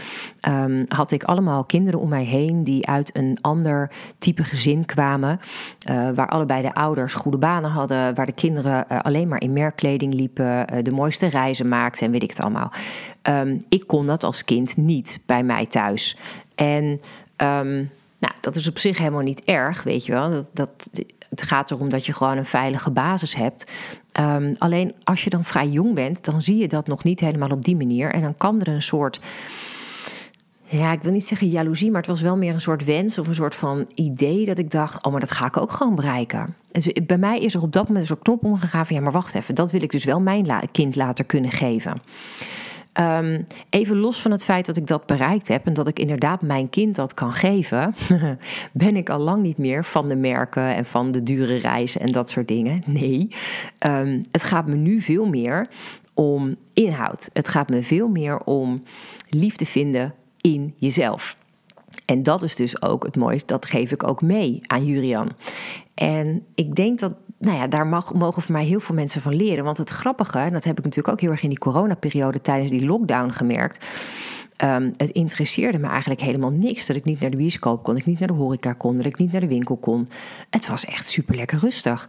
Um, 0.49 0.85
had 0.89 1.11
ik 1.11 1.25
allemaal 1.25 1.65
kinderen 1.65 2.01
om 2.01 2.09
mij 2.09 2.25
heen 2.25 2.65
die 2.65 2.87
uit 2.87 3.17
een 3.17 3.39
ander 3.41 3.91
type 4.19 4.45
gezin 4.45 4.85
kwamen. 4.85 5.41
Uh, 5.91 6.09
waar 6.15 6.29
allebei 6.29 6.63
de 6.63 6.75
ouders 6.75 7.15
goede 7.15 7.39
banen 7.39 7.71
hadden. 7.71 8.15
Waar 8.15 8.27
de 8.27 8.33
kinderen 8.33 8.85
uh, 8.93 9.01
alleen 9.01 9.29
maar 9.29 9.41
in 9.41 9.53
merkkleding 9.53 10.15
liepen. 10.15 10.85
De 10.85 10.93
mooiste 10.93 11.27
reizen 11.27 11.69
maakten 11.69 12.07
en 12.07 12.13
weet 12.13 12.23
ik 12.23 12.31
het 12.31 12.41
allemaal. 12.41 12.73
Um, 13.23 13.65
ik 13.69 13.87
kon 13.87 14.07
dat 14.07 14.25
als 14.25 14.45
kind 14.45 14.77
niet 14.77 15.23
bij 15.27 15.43
mij 15.43 15.67
thuis. 15.67 16.19
En. 16.55 17.01
Nou, 18.19 18.35
dat 18.41 18.57
is 18.57 18.69
op 18.69 18.79
zich 18.79 18.99
helemaal 18.99 19.23
niet 19.23 19.45
erg, 19.45 19.83
weet 19.83 20.07
je 20.07 20.13
wel. 20.13 20.31
Dat, 20.31 20.51
dat, 20.53 20.91
het 21.29 21.43
gaat 21.43 21.71
erom 21.71 21.89
dat 21.89 22.07
je 22.07 22.13
gewoon 22.13 22.37
een 22.37 22.45
veilige 22.45 22.91
basis 22.91 23.35
hebt. 23.35 23.71
Um, 24.21 24.55
alleen 24.59 24.95
als 25.05 25.25
je 25.25 25.31
dan 25.31 25.45
vrij 25.45 25.69
jong 25.69 25.95
bent, 25.95 26.25
dan 26.25 26.43
zie 26.43 26.57
je 26.57 26.69
dat 26.69 26.87
nog 26.87 27.05
niet 27.05 27.21
helemaal 27.21 27.51
op 27.51 27.65
die 27.65 27.77
manier. 27.77 28.13
En 28.13 28.23
dan 28.23 28.37
kan 28.37 28.61
er 28.61 28.69
een 28.69 28.83
soort. 28.83 29.21
Ja, 30.69 30.93
ik 30.93 31.03
wil 31.03 31.13
niet 31.13 31.27
zeggen 31.27 31.49
jaloezie, 31.49 31.91
maar 31.91 32.01
het 32.01 32.11
was 32.11 32.21
wel 32.21 32.37
meer 32.37 32.55
een 32.55 32.61
soort 32.61 32.85
wens 32.85 33.19
of 33.19 33.29
een 33.29 33.35
soort 33.35 33.55
van 33.55 33.87
idee 33.95 34.45
dat 34.45 34.59
ik 34.59 34.71
dacht: 34.71 35.05
oh, 35.05 35.13
maar 35.13 35.21
dat 35.21 35.31
ga 35.31 35.47
ik 35.47 35.57
ook 35.57 35.73
gewoon 35.73 35.95
bereiken. 35.95 36.55
Dus 36.73 36.93
bij 37.07 37.19
mij 37.19 37.39
is 37.41 37.55
er 37.55 37.63
op 37.63 37.73
dat 37.73 37.89
moment 37.89 38.11
een 38.11 38.19
knop 38.19 38.45
omgegaan 38.45 38.87
van: 38.87 38.97
ja, 38.97 39.03
maar 39.03 39.13
wacht 39.13 39.35
even, 39.35 39.55
dat 39.55 39.73
wil 39.73 39.83
ik 39.83 39.91
dus 39.91 40.05
wel 40.05 40.21
mijn 40.21 40.47
kind 40.73 40.97
later 40.97 41.25
kunnen 41.25 41.51
geven. 41.51 42.03
Um, 43.01 43.47
even 43.71 43.97
los 43.97 44.21
van 44.21 44.31
het 44.31 44.45
feit 44.45 44.67
dat 44.67 44.77
ik 44.77 44.87
dat 44.87 45.07
bereikt 45.07 45.49
heb 45.49 45.67
en 45.67 45.75
dat 45.75 45.89
ik 45.89 45.99
inderdaad 45.99 46.43
mijn 46.43 46.69
kind 46.69 46.97
dat 46.97 47.15
kan 47.15 47.33
geven, 47.33 47.95
ben 48.73 48.97
ik 48.97 49.11
al 49.11 49.19
lang 49.19 49.43
niet 49.43 49.59
meer 49.59 49.85
van 49.85 50.09
de 50.09 50.17
merken 50.17 50.75
en 50.75 50.85
van 50.85 51.11
de 51.11 51.23
dure 51.23 51.57
reizen 51.57 52.01
en 52.01 52.13
dat 52.13 52.31
soort 52.31 52.49
dingen. 52.49 52.79
Nee, 52.87 53.29
um, 53.87 54.23
het 54.31 54.45
gaat 54.45 54.67
me 54.67 54.75
nu 54.75 55.01
veel 55.01 55.27
meer 55.27 55.69
om 56.15 56.57
inhoud. 56.73 57.31
Het 57.33 57.49
gaat 57.49 57.69
me 57.69 57.83
veel 57.83 58.09
meer 58.09 58.39
om 58.39 58.83
liefde 59.29 59.67
vinden 59.67 60.15
in 60.41 60.75
jezelf. 60.77 61.37
En 62.07 62.23
dat 62.23 62.43
is 62.43 62.57
dus 62.57 62.83
ook 62.83 63.05
het 63.05 63.17
mooiste, 63.17 63.47
dat 63.47 63.67
geef 63.67 63.91
ik 63.91 64.03
ook 64.03 64.23
mee 64.23 64.61
aan 64.67 64.85
Jurian. 64.85 65.31
En 65.95 66.47
ik 66.55 66.75
denk 66.75 66.99
dat 66.99 67.13
nou 67.39 67.57
ja, 67.57 67.67
daar 67.67 67.87
mag, 67.87 68.15
mogen 68.15 68.43
voor 68.43 68.53
mij 68.53 68.65
heel 68.65 68.81
veel 68.81 68.95
mensen 68.95 69.21
van 69.21 69.35
leren. 69.35 69.65
Want 69.65 69.79
het 69.79 69.91
grappige, 69.91 70.39
en 70.39 70.53
dat 70.53 70.65
heb 70.65 70.79
ik 70.79 70.85
natuurlijk 70.85 71.15
ook 71.15 71.21
heel 71.21 71.31
erg 71.31 71.43
in 71.43 71.49
die 71.49 71.59
coronaperiode 71.59 72.41
tijdens 72.41 72.71
die 72.71 72.85
lockdown 72.85 73.31
gemerkt. 73.31 73.87
Um, 74.65 74.93
het 74.97 75.11
interesseerde 75.11 75.79
me 75.79 75.87
eigenlijk 75.87 76.21
helemaal 76.21 76.51
niks 76.51 76.87
dat 76.87 76.97
ik 76.97 77.05
niet 77.05 77.21
naar 77.21 77.31
de 77.31 77.37
bioscoop 77.37 77.83
kon, 77.83 77.95
dat 77.95 78.03
ik 78.03 78.09
niet 78.09 78.19
naar 78.19 78.29
de 78.29 78.35
horeca 78.35 78.73
kon, 78.73 78.97
dat 78.97 79.07
ik 79.07 79.19
niet 79.19 79.33
naar 79.33 79.41
de 79.41 79.49
winkel 79.49 79.77
kon. 79.77 80.09
Het 80.51 80.67
was 80.67 80.85
echt 80.85 81.07
super 81.07 81.37
lekker 81.37 81.59
rustig. 81.59 82.09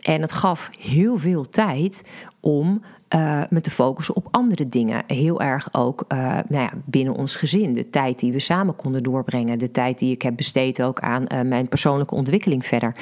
En 0.00 0.20
het 0.20 0.32
gaf 0.32 0.68
heel 0.78 1.16
veel 1.16 1.50
tijd 1.50 2.04
om 2.40 2.82
uh, 3.14 3.42
me 3.50 3.60
te 3.60 3.70
focussen 3.70 4.16
op 4.16 4.28
andere 4.30 4.68
dingen. 4.68 5.02
Heel 5.06 5.40
erg 5.40 5.68
ook 5.74 6.04
uh, 6.08 6.18
nou 6.48 6.62
ja, 6.62 6.70
binnen 6.84 7.14
ons 7.14 7.34
gezin. 7.34 7.72
De 7.72 7.90
tijd 7.90 8.18
die 8.18 8.32
we 8.32 8.38
samen 8.38 8.76
konden 8.76 9.02
doorbrengen. 9.02 9.58
De 9.58 9.70
tijd 9.70 9.98
die 9.98 10.12
ik 10.12 10.22
heb 10.22 10.36
besteed 10.36 10.82
ook 10.82 11.00
aan 11.00 11.24
uh, 11.32 11.40
mijn 11.40 11.68
persoonlijke 11.68 12.14
ontwikkeling 12.14 12.66
verder. 12.66 12.94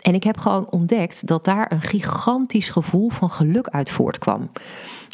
En 0.00 0.14
ik 0.14 0.24
heb 0.24 0.38
gewoon 0.38 0.70
ontdekt 0.70 1.26
dat 1.26 1.44
daar 1.44 1.72
een 1.72 1.82
gigantisch 1.82 2.68
gevoel 2.68 3.10
van 3.10 3.30
geluk 3.30 3.68
uit 3.68 3.90
voortkwam. 3.90 4.50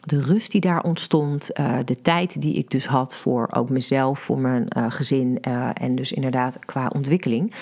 De 0.05 0.21
rust 0.21 0.53
die 0.53 0.61
daar 0.61 0.83
ontstond, 0.83 1.51
de 1.85 2.01
tijd 2.03 2.41
die 2.41 2.55
ik 2.55 2.71
dus 2.71 2.87
had 2.87 3.15
voor 3.15 3.49
ook 3.53 3.71
mezelf, 3.71 4.19
voor 4.19 4.39
mijn 4.39 4.67
gezin 4.89 5.41
en 5.73 5.95
dus 5.95 6.13
inderdaad 6.13 6.59
qua 6.59 6.91
ontwikkeling. 6.95 7.53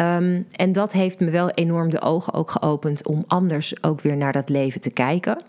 Um, 0.00 0.46
en 0.50 0.72
dat 0.72 0.92
heeft 0.92 1.20
me 1.20 1.30
wel 1.30 1.50
enorm 1.50 1.90
de 1.90 2.00
ogen 2.00 2.32
ook 2.32 2.50
geopend 2.50 3.06
om 3.06 3.24
anders 3.26 3.82
ook 3.82 4.00
weer 4.00 4.16
naar 4.16 4.32
dat 4.32 4.48
leven 4.48 4.80
te 4.80 4.90
kijken. 4.90 5.42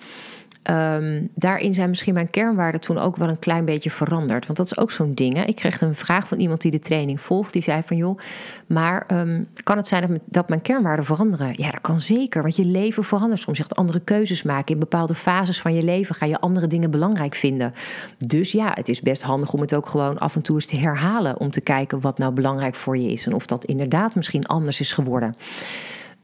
Um, 0.72 1.30
daarin 1.36 1.74
zijn 1.74 1.90
misschien 1.90 2.14
mijn 2.14 2.30
kernwaarden 2.30 2.82
toen 2.82 2.98
ook 2.98 3.16
wel 3.16 3.30
een 3.30 3.40
klein 3.40 3.66
beetje 3.66 3.90
veranderd. 3.90 4.46
Want 4.46 4.58
dat 4.58 4.66
is 4.66 4.78
ook 4.78 4.92
zo'n 4.92 5.14
ding. 5.14 5.36
Hè? 5.36 5.44
Ik 5.44 5.56
kreeg 5.56 5.82
een 5.82 5.96
vraag 5.96 6.28
van 6.28 6.40
iemand 6.40 6.62
die 6.62 6.72
de 6.72 6.80
training 6.80 7.22
volgt. 7.22 7.54
Die 7.54 7.62
zei 7.62 7.82
van 7.86 7.98
joh, 7.98 8.20
maar 8.68 9.08
um, 9.12 9.48
kan 9.64 9.78
het 9.78 9.88
zijn 9.88 10.08
dat, 10.08 10.22
dat, 10.26 10.50
mijn 10.50 10.62
kernwaarden 10.62 11.06
veranderen? 11.06 11.54
Ja, 11.56 11.72
dat 11.72 11.82
kan 11.82 12.00
zeker. 12.00 12.42
Want 12.42 12.56
je 12.56 12.66
leven 12.66 13.04
verandert 13.04 13.42
soms. 13.42 13.58
Je 13.58 13.64
gaat 13.64 13.76
andere 13.76 14.00
keuzes 14.00 14.44
maken. 14.44 14.74
In 14.74 14.80
bepaalde 14.80 15.16
fases 15.16 15.62
van 15.62 15.74
je 15.74 15.84
leven 15.84 16.16
ga 16.16 16.26
je 16.26 16.40
andere 16.40 16.68
dingen 16.68 16.92
belangrijk 16.92 17.36
vinden. 17.36 17.74
Dus 18.26 18.52
ja, 18.52 18.72
het 18.74 18.90
is 18.90 19.02
best 19.02 19.22
handig 19.22 19.54
om 19.54 19.62
het 19.62 19.76
ook 19.76 19.88
gewoon 19.88 20.18
af 20.18 20.36
en 20.36 20.42
toe 20.42 20.56
eens 20.56 20.66
te 20.66 20.78
herhalen. 20.78 21.40
Om 21.40 21.52
te 21.52 21.62
kijken 21.62 22.02
wat 22.02 22.18
nou 22.18 22.34
belangrijk 22.34 22.76
voor 22.76 22.98
je 22.98 23.12
is. 23.12 23.26
En 23.26 23.34
of 23.34 23.46
dat 23.46 23.66
inderdaad 23.66 24.16
misschien 24.16 24.46
anders 24.46 24.80
is 24.80 24.92
geworden. 24.92 25.36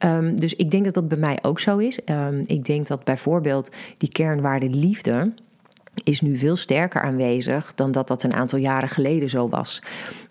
Um, 0.05 0.39
dus 0.39 0.53
ik 0.53 0.71
denk 0.71 0.83
dat 0.85 0.93
dat 0.93 1.07
bij 1.07 1.17
mij 1.17 1.39
ook 1.41 1.59
zo 1.59 1.77
is. 1.77 1.99
Um, 2.05 2.41
ik 2.45 2.65
denk 2.65 2.87
dat 2.87 3.03
bijvoorbeeld 3.03 3.75
die 3.97 4.09
kernwaarde 4.09 4.69
liefde 4.69 5.33
is 6.03 6.21
nu 6.21 6.37
veel 6.37 6.55
sterker 6.55 7.01
aanwezig 7.01 7.73
dan 7.75 7.91
dat 7.91 8.07
dat 8.07 8.23
een 8.23 8.33
aantal 8.33 8.59
jaren 8.59 8.89
geleden 8.89 9.29
zo 9.29 9.49
was 9.49 9.81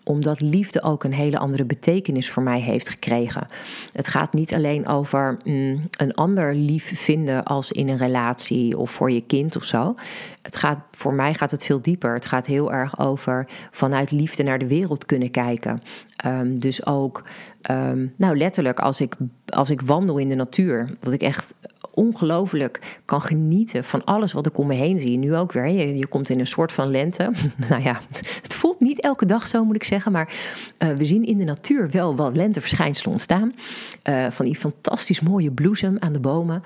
omdat 0.05 0.41
liefde 0.41 0.83
ook 0.83 1.05
een 1.05 1.13
hele 1.13 1.39
andere 1.39 1.65
betekenis 1.65 2.31
voor 2.31 2.43
mij 2.43 2.61
heeft 2.61 2.89
gekregen. 2.89 3.47
Het 3.93 4.09
gaat 4.09 4.33
niet 4.33 4.55
alleen 4.55 4.87
over 4.87 5.37
mm, 5.45 5.89
een 5.91 6.15
ander 6.15 6.55
lief 6.55 6.99
vinden 6.99 7.43
als 7.43 7.73
in 7.73 7.89
een 7.89 7.97
relatie 7.97 8.79
of 8.79 8.91
voor 8.91 9.11
je 9.11 9.27
kind 9.27 9.57
of 9.57 9.65
zo. 9.65 9.95
Het 10.43 10.57
gaat, 10.57 10.79
voor 10.91 11.15
mij 11.15 11.35
gaat 11.35 11.51
het 11.51 11.65
veel 11.65 11.83
dieper. 11.83 12.15
Het 12.15 12.27
gaat 12.27 12.47
heel 12.47 12.73
erg 12.73 12.99
over 12.99 13.49
vanuit 13.71 14.11
liefde 14.11 14.43
naar 14.43 14.59
de 14.59 14.67
wereld 14.67 15.07
kunnen 15.07 15.31
kijken. 15.31 15.79
Um, 16.27 16.61
dus 16.61 16.87
ook, 16.87 17.25
um, 17.71 18.15
nou 18.17 18.37
letterlijk, 18.37 18.81
als 18.81 19.01
ik, 19.01 19.15
als 19.47 19.71
ik 19.71 19.81
wandel 19.81 20.19
in 20.19 20.29
de 20.29 20.35
natuur, 20.35 20.97
dat 21.01 21.13
ik 21.13 21.23
echt 21.23 21.55
ongelooflijk 21.95 23.01
kan 23.05 23.23
genieten 23.23 23.85
van 23.85 24.05
alles 24.05 24.33
wat 24.33 24.47
ik 24.47 24.59
om 24.59 24.67
me 24.67 24.75
heen 24.75 25.01
zie. 25.01 25.19
Nu 25.19 25.37
ook 25.37 25.53
weer. 25.53 25.67
Je, 25.67 25.97
je 25.97 26.07
komt 26.07 26.29
in 26.29 26.41
een 26.41 26.47
soort 26.47 26.73
van 26.73 26.91
lente. 26.91 27.31
nou 27.69 27.83
ja, 27.83 28.01
het 28.43 28.55
voelt 28.55 28.81
niet 28.81 29.01
elke 29.01 29.27
dag 29.27 29.47
zo, 29.47 29.65
moet 29.65 29.77
ik 29.77 29.85
zeggen. 29.85 30.13
Maar 30.13 30.35
uh, 30.79 30.89
we 30.89 31.05
zien 31.05 31.25
in 31.25 31.39
de 31.39 31.45
natuur 31.45 31.91
wel 31.91 32.17
wat 32.17 32.37
lenteverschijnselen 32.37 33.13
ontstaan. 33.13 33.55
Uh, 34.09 34.27
van 34.31 34.45
die 34.45 34.57
fantastisch 34.57 35.21
mooie 35.21 35.51
bloesem 35.51 35.97
aan 35.99 36.13
de 36.13 36.21
bomen. 36.21 36.63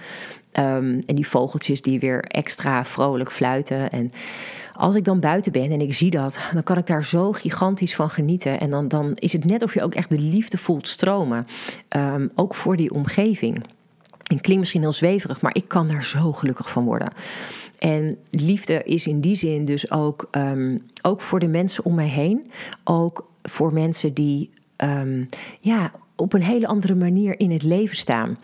Um, 0.58 0.98
en 1.06 1.14
die 1.14 1.28
vogeltjes 1.28 1.82
die 1.82 2.00
weer 2.00 2.20
extra 2.20 2.84
vrolijk 2.84 3.32
fluiten. 3.32 3.90
En 3.90 4.12
als 4.76 4.94
ik 4.94 5.04
dan 5.04 5.20
buiten 5.20 5.52
ben 5.52 5.70
en 5.70 5.80
ik 5.80 5.94
zie 5.94 6.10
dat, 6.10 6.38
dan 6.52 6.62
kan 6.62 6.76
ik 6.76 6.86
daar 6.86 7.04
zo 7.04 7.32
gigantisch 7.32 7.94
van 7.94 8.10
genieten. 8.10 8.60
En 8.60 8.70
dan, 8.70 8.88
dan 8.88 9.12
is 9.14 9.32
het 9.32 9.44
net 9.44 9.62
of 9.62 9.74
je 9.74 9.82
ook 9.82 9.94
echt 9.94 10.10
de 10.10 10.18
liefde 10.18 10.58
voelt 10.58 10.88
stromen. 10.88 11.46
Um, 11.96 12.30
ook 12.34 12.54
voor 12.54 12.76
die 12.76 12.92
omgeving. 12.92 13.54
Het 14.26 14.40
klinkt 14.40 14.58
misschien 14.58 14.80
heel 14.80 14.92
zweverig, 14.92 15.40
maar 15.40 15.54
ik 15.54 15.68
kan 15.68 15.86
daar 15.86 16.04
zo 16.04 16.32
gelukkig 16.32 16.70
van 16.70 16.84
worden. 16.84 17.12
En 17.78 18.18
liefde 18.30 18.82
is 18.82 19.06
in 19.06 19.20
die 19.20 19.34
zin 19.34 19.64
dus 19.64 19.90
ook, 19.90 20.28
um, 20.30 20.82
ook 21.02 21.20
voor 21.20 21.38
de 21.38 21.48
mensen 21.48 21.84
om 21.84 21.94
mij 21.94 22.08
heen. 22.08 22.50
Ook 22.84 23.26
voor 23.42 23.72
mensen 23.72 24.14
die 24.14 24.50
um, 24.76 25.28
ja, 25.60 25.90
op 26.16 26.32
een 26.32 26.42
hele 26.42 26.66
andere 26.66 26.94
manier 26.94 27.40
in 27.40 27.50
het 27.50 27.62
leven 27.62 27.96
staan. 27.96 28.38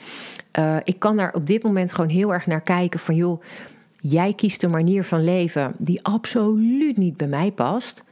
Uh, 0.58 0.76
ik 0.84 0.98
kan 0.98 1.16
daar 1.16 1.34
op 1.34 1.46
dit 1.46 1.62
moment 1.62 1.92
gewoon 1.92 2.10
heel 2.10 2.32
erg 2.32 2.46
naar 2.46 2.60
kijken 2.60 3.00
van 3.00 3.14
joh, 3.14 3.42
jij 4.02 4.32
kiest 4.34 4.62
een 4.62 4.70
manier 4.70 5.04
van 5.04 5.24
leven 5.24 5.74
die 5.78 6.04
absoluut 6.04 6.96
niet 6.96 7.16
bij 7.16 7.26
mij 7.26 7.52
past. 7.52 8.04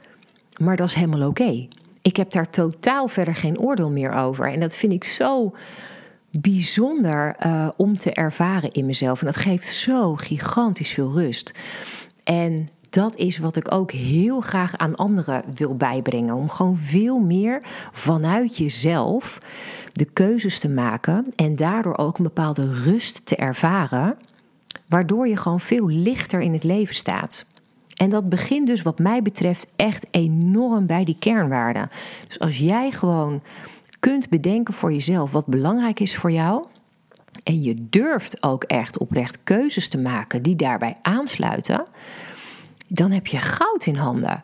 Maar 0.57 0.75
dat 0.75 0.87
is 0.87 0.93
helemaal 0.93 1.27
oké. 1.27 1.67
Ik 2.01 2.15
heb 2.15 2.31
daar 2.31 2.49
totaal 2.49 3.07
verder 3.07 3.35
geen 3.35 3.59
oordeel 3.59 3.89
meer 3.89 4.11
over. 4.11 4.51
En 4.51 4.59
dat 4.59 4.75
vind 4.75 4.93
ik 4.93 5.03
zo 5.03 5.55
bijzonder 6.31 7.35
uh, 7.45 7.67
om 7.77 7.97
te 7.97 8.13
ervaren 8.13 8.71
in 8.71 8.85
mezelf. 8.85 9.19
En 9.19 9.25
dat 9.25 9.35
geeft 9.35 9.67
zo 9.67 10.15
gigantisch 10.15 10.91
veel 10.91 11.11
rust. 11.11 11.53
En 12.23 12.67
dat 12.89 13.15
is 13.15 13.37
wat 13.37 13.55
ik 13.55 13.71
ook 13.73 13.91
heel 13.91 14.41
graag 14.41 14.77
aan 14.77 14.95
anderen 14.95 15.43
wil 15.55 15.75
bijbrengen. 15.75 16.35
Om 16.35 16.49
gewoon 16.49 16.77
veel 16.77 17.19
meer 17.19 17.61
vanuit 17.91 18.57
jezelf 18.57 19.37
de 19.91 20.05
keuzes 20.05 20.59
te 20.59 20.69
maken 20.69 21.25
en 21.35 21.55
daardoor 21.55 21.97
ook 21.97 22.17
een 22.17 22.23
bepaalde 22.23 22.73
rust 22.73 23.25
te 23.25 23.35
ervaren, 23.35 24.17
waardoor 24.87 25.27
je 25.27 25.37
gewoon 25.37 25.59
veel 25.59 25.87
lichter 25.87 26.41
in 26.41 26.53
het 26.53 26.63
leven 26.63 26.95
staat. 26.95 27.45
En 27.95 28.09
dat 28.09 28.29
begint 28.29 28.67
dus 28.67 28.81
wat 28.81 28.99
mij 28.99 29.21
betreft 29.21 29.67
echt 29.75 30.07
enorm 30.11 30.85
bij 30.85 31.03
die 31.03 31.15
kernwaarden. 31.19 31.89
Dus 32.27 32.39
als 32.39 32.57
jij 32.57 32.91
gewoon 32.91 33.41
kunt 33.99 34.29
bedenken 34.29 34.73
voor 34.73 34.91
jezelf 34.91 35.31
wat 35.31 35.45
belangrijk 35.45 35.99
is 35.99 36.15
voor 36.15 36.31
jou. 36.31 36.65
En 37.43 37.61
je 37.61 37.87
durft 37.89 38.43
ook 38.43 38.63
echt 38.63 38.97
oprecht 38.97 39.43
keuzes 39.43 39.89
te 39.89 39.97
maken 39.97 40.41
die 40.41 40.55
daarbij 40.55 40.95
aansluiten. 41.01 41.85
Dan 42.87 43.11
heb 43.11 43.27
je 43.27 43.37
goud 43.37 43.85
in 43.85 43.95
handen. 43.95 44.43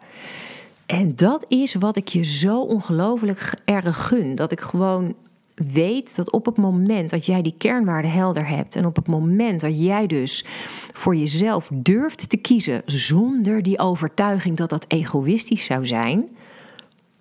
En 0.86 1.16
dat 1.16 1.46
is 1.48 1.74
wat 1.74 1.96
ik 1.96 2.08
je 2.08 2.24
zo 2.24 2.60
ongelooflijk 2.60 3.54
erg 3.66 4.08
gun. 4.08 4.36
Dat 4.36 4.52
ik 4.52 4.62
gewoon 4.62 5.16
weet 5.66 6.16
dat 6.16 6.32
op 6.32 6.46
het 6.46 6.58
moment 6.58 7.10
dat 7.10 7.26
jij 7.26 7.42
die 7.42 7.56
kernwaarde 7.58 8.08
helder 8.08 8.48
hebt 8.48 8.76
en 8.76 8.86
op 8.86 8.96
het 8.96 9.08
moment 9.08 9.62
dat 9.62 9.80
jij 9.80 10.08
dus 10.08 10.46
voor 10.94 11.16
jezelf 11.16 11.70
durft 11.74 12.30
te 12.30 12.38
kiezen 12.38 12.82
zonder 12.86 13.64
die 13.64 13.80
overtuiging 13.80 14.58
dat 14.58 14.70
dat 14.70 14.86
egoïstisch 14.88 15.66
zou 15.66 15.86
zijn, 15.86 16.30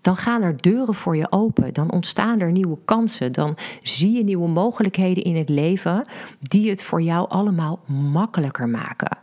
dan 0.01 0.17
gaan 0.17 0.43
er 0.43 0.61
deuren 0.61 0.95
voor 0.95 1.17
je 1.17 1.33
open. 1.33 1.75
Dan 1.75 1.93
ontstaan 1.93 2.41
er 2.41 2.53
nieuwe 2.53 2.79
kansen. 2.85 3.33
Dan 3.33 3.57
zie 3.83 4.13
je 4.13 4.25
nieuwe 4.25 4.49
mogelijkheden 4.49 5.25
in 5.25 5.37
het 5.37 5.49
leven 5.49 6.05
die 6.41 6.71
het 6.71 6.83
voor 6.83 7.03
jou 7.03 7.29
allemaal 7.29 7.81
makkelijker 8.13 8.69
maken. 8.69 9.19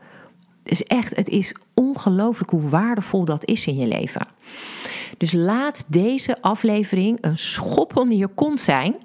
Dus 0.64 0.84
echt, 0.84 1.16
het 1.16 1.30
is 1.30 1.56
ongelooflijk 1.74 2.52
hoe 2.52 2.70
waardevol 2.70 3.26
dat 3.26 3.46
is 3.46 3.68
in 3.68 3.76
je 3.76 3.88
leven. 3.88 4.28
Dus 5.18 5.32
laat 5.32 5.84
deze 5.88 6.42
aflevering 6.42 7.18
een 7.22 7.38
schop 7.38 7.98
onder 7.98 8.18
je 8.18 8.28
kont 8.28 8.62
zijn. 8.62 8.96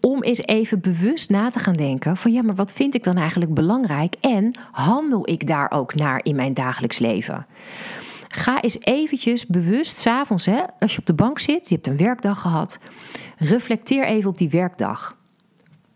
Om 0.00 0.22
eens 0.22 0.46
even 0.46 0.80
bewust 0.80 1.30
na 1.30 1.48
te 1.48 1.58
gaan 1.58 1.76
denken: 1.76 2.16
van 2.16 2.32
ja, 2.32 2.42
maar 2.42 2.54
wat 2.54 2.72
vind 2.72 2.94
ik 2.94 3.04
dan 3.04 3.14
eigenlijk 3.14 3.54
belangrijk? 3.54 4.14
En 4.20 4.54
handel 4.70 5.28
ik 5.28 5.46
daar 5.46 5.70
ook 5.70 5.94
naar 5.94 6.20
in 6.22 6.36
mijn 6.36 6.54
dagelijks 6.54 6.98
leven? 6.98 7.46
Ga 8.28 8.60
eens 8.60 8.80
eventjes 8.80 9.46
bewust 9.46 9.96
s'avonds, 9.96 10.48
als 10.78 10.92
je 10.92 10.98
op 10.98 11.06
de 11.06 11.14
bank 11.14 11.38
zit, 11.38 11.68
je 11.68 11.74
hebt 11.74 11.86
een 11.86 11.96
werkdag 11.96 12.40
gehad, 12.40 12.78
reflecteer 13.36 14.04
even 14.04 14.30
op 14.30 14.38
die 14.38 14.50
werkdag. 14.50 15.16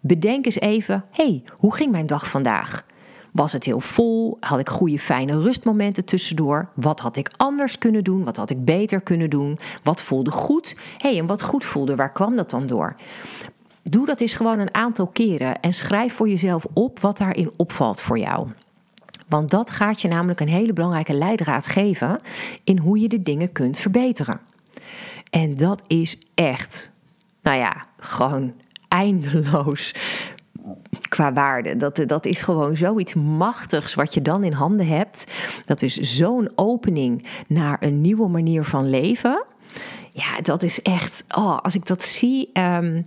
Bedenk 0.01 0.45
eens 0.45 0.61
even: 0.61 1.05
hey, 1.11 1.43
hoe 1.51 1.75
ging 1.75 1.91
mijn 1.91 2.07
dag 2.07 2.29
vandaag? 2.29 2.85
Was 3.33 3.53
het 3.53 3.65
heel 3.65 3.81
vol? 3.81 4.37
Had 4.41 4.59
ik 4.59 4.69
goede, 4.69 4.99
fijne 4.99 5.41
rustmomenten 5.41 6.05
tussendoor? 6.05 6.69
Wat 6.75 7.01
had 7.01 7.17
ik 7.17 7.31
anders 7.37 7.79
kunnen 7.79 8.05
doen? 8.05 8.25
Wat 8.25 8.37
had 8.37 8.51
ik 8.51 8.65
beter 8.65 9.01
kunnen 9.01 9.31
doen? 9.31 9.59
Wat 9.83 10.01
voelde 10.01 10.31
goed? 10.31 10.77
hey, 10.99 11.19
en 11.19 11.27
wat 11.27 11.43
goed 11.43 11.65
voelde, 11.65 11.97
waar 11.97 12.13
kwam 12.13 12.37
dat 12.37 12.51
dan 12.51 12.67
door? 12.67 12.95
Doe 13.83 14.07
dat 14.07 14.21
eens 14.21 14.35
gewoon 14.35 14.59
een 14.59 14.75
aantal 14.75 15.07
keren 15.07 15.61
en 15.61 15.73
schrijf 15.73 16.15
voor 16.15 16.29
jezelf 16.29 16.67
op 16.73 17.01
wat 17.01 17.19
daarin 17.19 17.51
opvalt 17.57 18.01
voor 18.01 18.19
jou. 18.19 18.49
Want 19.29 19.51
dat 19.51 19.71
gaat 19.71 20.01
je 20.01 20.09
namelijk 20.09 20.41
een 20.41 20.49
hele 20.49 20.73
belangrijke 20.73 21.15
leidraad 21.15 21.67
geven 21.67 22.21
in 22.65 22.79
hoe 22.79 23.01
je 23.01 23.09
de 23.09 23.23
dingen 23.23 23.53
kunt 23.53 23.79
verbeteren. 23.79 24.41
En 25.31 25.57
dat 25.57 25.83
is 25.87 26.19
echt, 26.35 26.91
nou 27.43 27.57
ja, 27.59 27.87
gewoon 27.99 28.55
eindeloos 28.89 29.95
qua 31.11 31.33
waarde. 31.33 31.77
Dat, 31.77 32.03
dat 32.07 32.27
is 32.27 32.43
gewoon 32.43 32.77
zoiets 32.77 33.15
machtigs 33.15 33.95
wat 33.95 34.15
je 34.15 34.23
dan 34.23 34.45
in 34.45 34.53
handen 34.53 34.87
hebt. 34.87 35.33
Dat 35.65 35.83
is 35.83 35.97
zo'n 35.97 36.51
opening 36.55 37.27
naar 37.49 37.77
een 37.81 38.01
nieuwe 38.01 38.29
manier 38.29 38.65
van 38.65 38.91
leven. 38.91 39.45
Ja, 40.13 40.41
dat 40.43 40.63
is 40.63 40.83
echt, 40.83 41.25
oh, 41.37 41.59
als 41.59 41.75
ik 41.75 41.87
dat 41.87 42.03
zie, 42.03 42.51
um, 42.53 43.05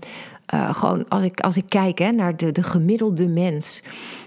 gewoon 0.72 1.08
als 1.08 1.24
ik, 1.24 1.40
als 1.40 1.58
ik 1.58 1.66
kijk 1.68 2.00
hè, 2.00 2.12
naar 2.12 2.38
de, 2.38 2.52
de 2.52 2.64
gemiddelde 2.64 3.28
mens, 3.28 3.84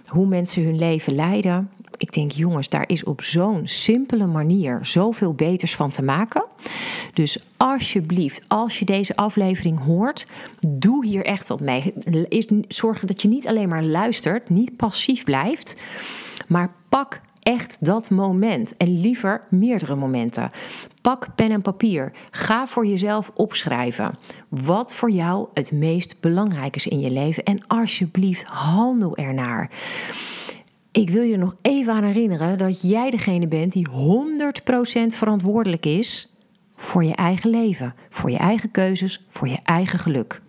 hoe 0.06 0.26
mensen 0.26 0.64
hun 0.64 0.78
leven 0.78 1.14
leiden, 1.14 1.70
ik 1.96 2.12
denk, 2.12 2.30
jongens, 2.30 2.68
daar 2.68 2.88
is 2.88 3.04
op 3.04 3.22
zo'n 3.22 3.60
simpele 3.64 4.26
manier 4.26 4.78
zoveel 4.82 5.34
beters 5.34 5.74
van 5.76 5.90
te 5.90 6.02
maken. 6.02 6.44
Dus 7.12 7.38
alsjeblieft, 7.56 8.44
als 8.48 8.78
je 8.78 8.84
deze 8.84 9.16
aflevering 9.16 9.84
hoort, 9.84 10.26
doe 10.66 11.06
hier 11.06 11.24
echt 11.24 11.48
wat 11.48 11.60
mee. 11.60 11.94
Zorg 12.68 13.00
dat 13.00 13.22
je 13.22 13.28
niet 13.28 13.46
alleen 13.46 13.68
maar 13.68 13.84
luistert, 13.84 14.48
niet 14.48 14.76
passief 14.76 15.24
blijft, 15.24 15.76
maar 16.48 16.72
pak 16.88 17.20
echt 17.46 17.84
dat 17.84 18.10
moment. 18.10 18.76
En 18.76 19.00
liever 19.00 19.42
meerdere 19.50 19.94
momenten. 19.94 20.50
Pak 21.00 21.34
pen 21.34 21.50
en 21.50 21.62
papier. 21.62 22.12
Ga 22.30 22.66
voor 22.66 22.86
jezelf 22.86 23.30
opschrijven. 23.34 24.18
Wat 24.48 24.94
voor 24.94 25.10
jou 25.10 25.48
het 25.54 25.72
meest 25.72 26.20
belangrijk 26.20 26.76
is 26.76 26.86
in 26.86 27.00
je 27.00 27.10
leven. 27.10 27.44
En 27.44 27.66
alsjeblieft, 27.66 28.44
handel 28.44 29.16
ernaar. 29.16 29.70
Ik 30.96 31.10
wil 31.10 31.22
je 31.22 31.36
nog 31.36 31.56
even 31.62 31.92
aan 31.92 32.04
herinneren 32.04 32.58
dat 32.58 32.82
jij 32.82 33.10
degene 33.10 33.46
bent 33.46 33.72
die 33.72 33.88
100% 33.88 33.92
verantwoordelijk 35.06 35.86
is 35.86 36.36
voor 36.76 37.04
je 37.04 37.14
eigen 37.14 37.50
leven, 37.50 37.94
voor 38.10 38.30
je 38.30 38.36
eigen 38.36 38.70
keuzes, 38.70 39.24
voor 39.28 39.48
je 39.48 39.58
eigen 39.62 39.98
geluk. 39.98 40.42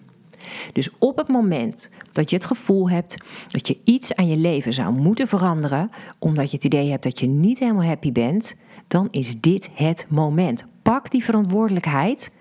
Dus 0.73 0.89
op 0.97 1.17
het 1.17 1.27
moment 1.27 1.91
dat 2.11 2.29
je 2.29 2.35
het 2.35 2.45
gevoel 2.45 2.89
hebt 2.89 3.17
dat 3.47 3.67
je 3.67 3.79
iets 3.83 4.15
aan 4.15 4.27
je 4.27 4.37
leven 4.37 4.73
zou 4.73 4.93
moeten 4.93 5.27
veranderen, 5.27 5.89
omdat 6.19 6.49
je 6.49 6.55
het 6.55 6.65
idee 6.65 6.89
hebt 6.89 7.03
dat 7.03 7.19
je 7.19 7.27
niet 7.27 7.59
helemaal 7.59 7.85
happy 7.85 8.11
bent, 8.11 8.55
dan 8.87 9.07
is 9.11 9.39
dit 9.39 9.69
het 9.73 10.05
moment. 10.09 10.65
Pak 10.81 11.11
die 11.11 11.23
verantwoordelijkheid, 11.23 12.31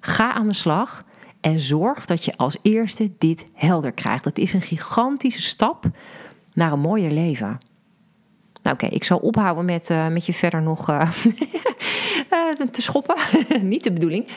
ga 0.00 0.32
aan 0.32 0.46
de 0.46 0.54
slag 0.54 1.04
en 1.40 1.60
zorg 1.60 2.04
dat 2.04 2.24
je 2.24 2.36
als 2.36 2.58
eerste 2.62 3.10
dit 3.18 3.44
helder 3.52 3.92
krijgt. 3.92 4.24
Dat 4.24 4.38
is 4.38 4.52
een 4.52 4.62
gigantische 4.62 5.42
stap 5.42 5.90
naar 6.56 6.72
een 6.72 6.80
mooier 6.80 7.10
leven. 7.10 7.58
Nou 8.62 8.74
oké, 8.74 8.86
ik 8.86 9.04
zal 9.04 9.18
ophouden 9.18 9.64
met, 9.64 9.90
uh, 9.90 10.08
met 10.08 10.26
je 10.26 10.32
verder 10.32 10.62
nog 10.62 10.90
uh, 10.90 11.10
te 12.70 12.82
schoppen. 12.82 13.16
Niet 13.62 13.84
de 13.84 13.92
bedoeling. 13.92 14.28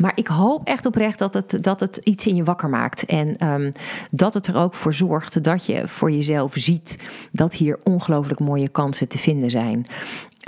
Maar 0.00 0.12
ik 0.14 0.26
hoop 0.26 0.66
echt 0.66 0.86
oprecht 0.86 1.18
dat 1.18 1.34
het, 1.34 1.62
dat 1.62 1.80
het 1.80 1.96
iets 1.96 2.26
in 2.26 2.36
je 2.36 2.44
wakker 2.44 2.68
maakt. 2.68 3.04
En 3.04 3.48
um, 3.48 3.72
dat 4.10 4.34
het 4.34 4.46
er 4.46 4.56
ook 4.56 4.74
voor 4.74 4.94
zorgt 4.94 5.44
dat 5.44 5.66
je 5.66 5.88
voor 5.88 6.10
jezelf 6.10 6.52
ziet 6.54 6.98
dat 7.32 7.54
hier 7.54 7.78
ongelooflijk 7.84 8.40
mooie 8.40 8.68
kansen 8.68 9.08
te 9.08 9.18
vinden 9.18 9.50
zijn. 9.50 9.86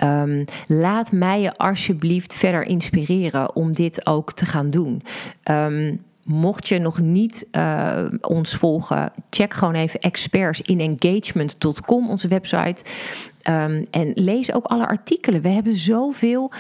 Um, 0.04 0.44
laat 0.66 1.12
mij 1.12 1.40
je 1.40 1.56
alsjeblieft 1.56 2.34
verder 2.34 2.62
inspireren 2.62 3.56
om 3.56 3.72
dit 3.72 4.06
ook 4.06 4.32
te 4.32 4.46
gaan 4.46 4.70
doen. 4.70 5.02
Um, 5.50 6.04
Mocht 6.28 6.68
je 6.68 6.78
nog 6.78 7.00
niet 7.00 7.46
uh, 7.52 8.04
ons 8.20 8.54
volgen, 8.54 9.12
check 9.30 9.54
gewoon 9.54 9.74
even 9.74 10.00
expertsinengagement.com, 10.00 12.10
onze 12.10 12.28
website. 12.28 12.84
Um, 13.50 13.86
en 13.90 14.12
lees 14.14 14.52
ook 14.52 14.64
alle 14.64 14.86
artikelen. 14.86 15.42
We 15.42 15.48
hebben 15.48 15.74
zoveel 15.74 16.52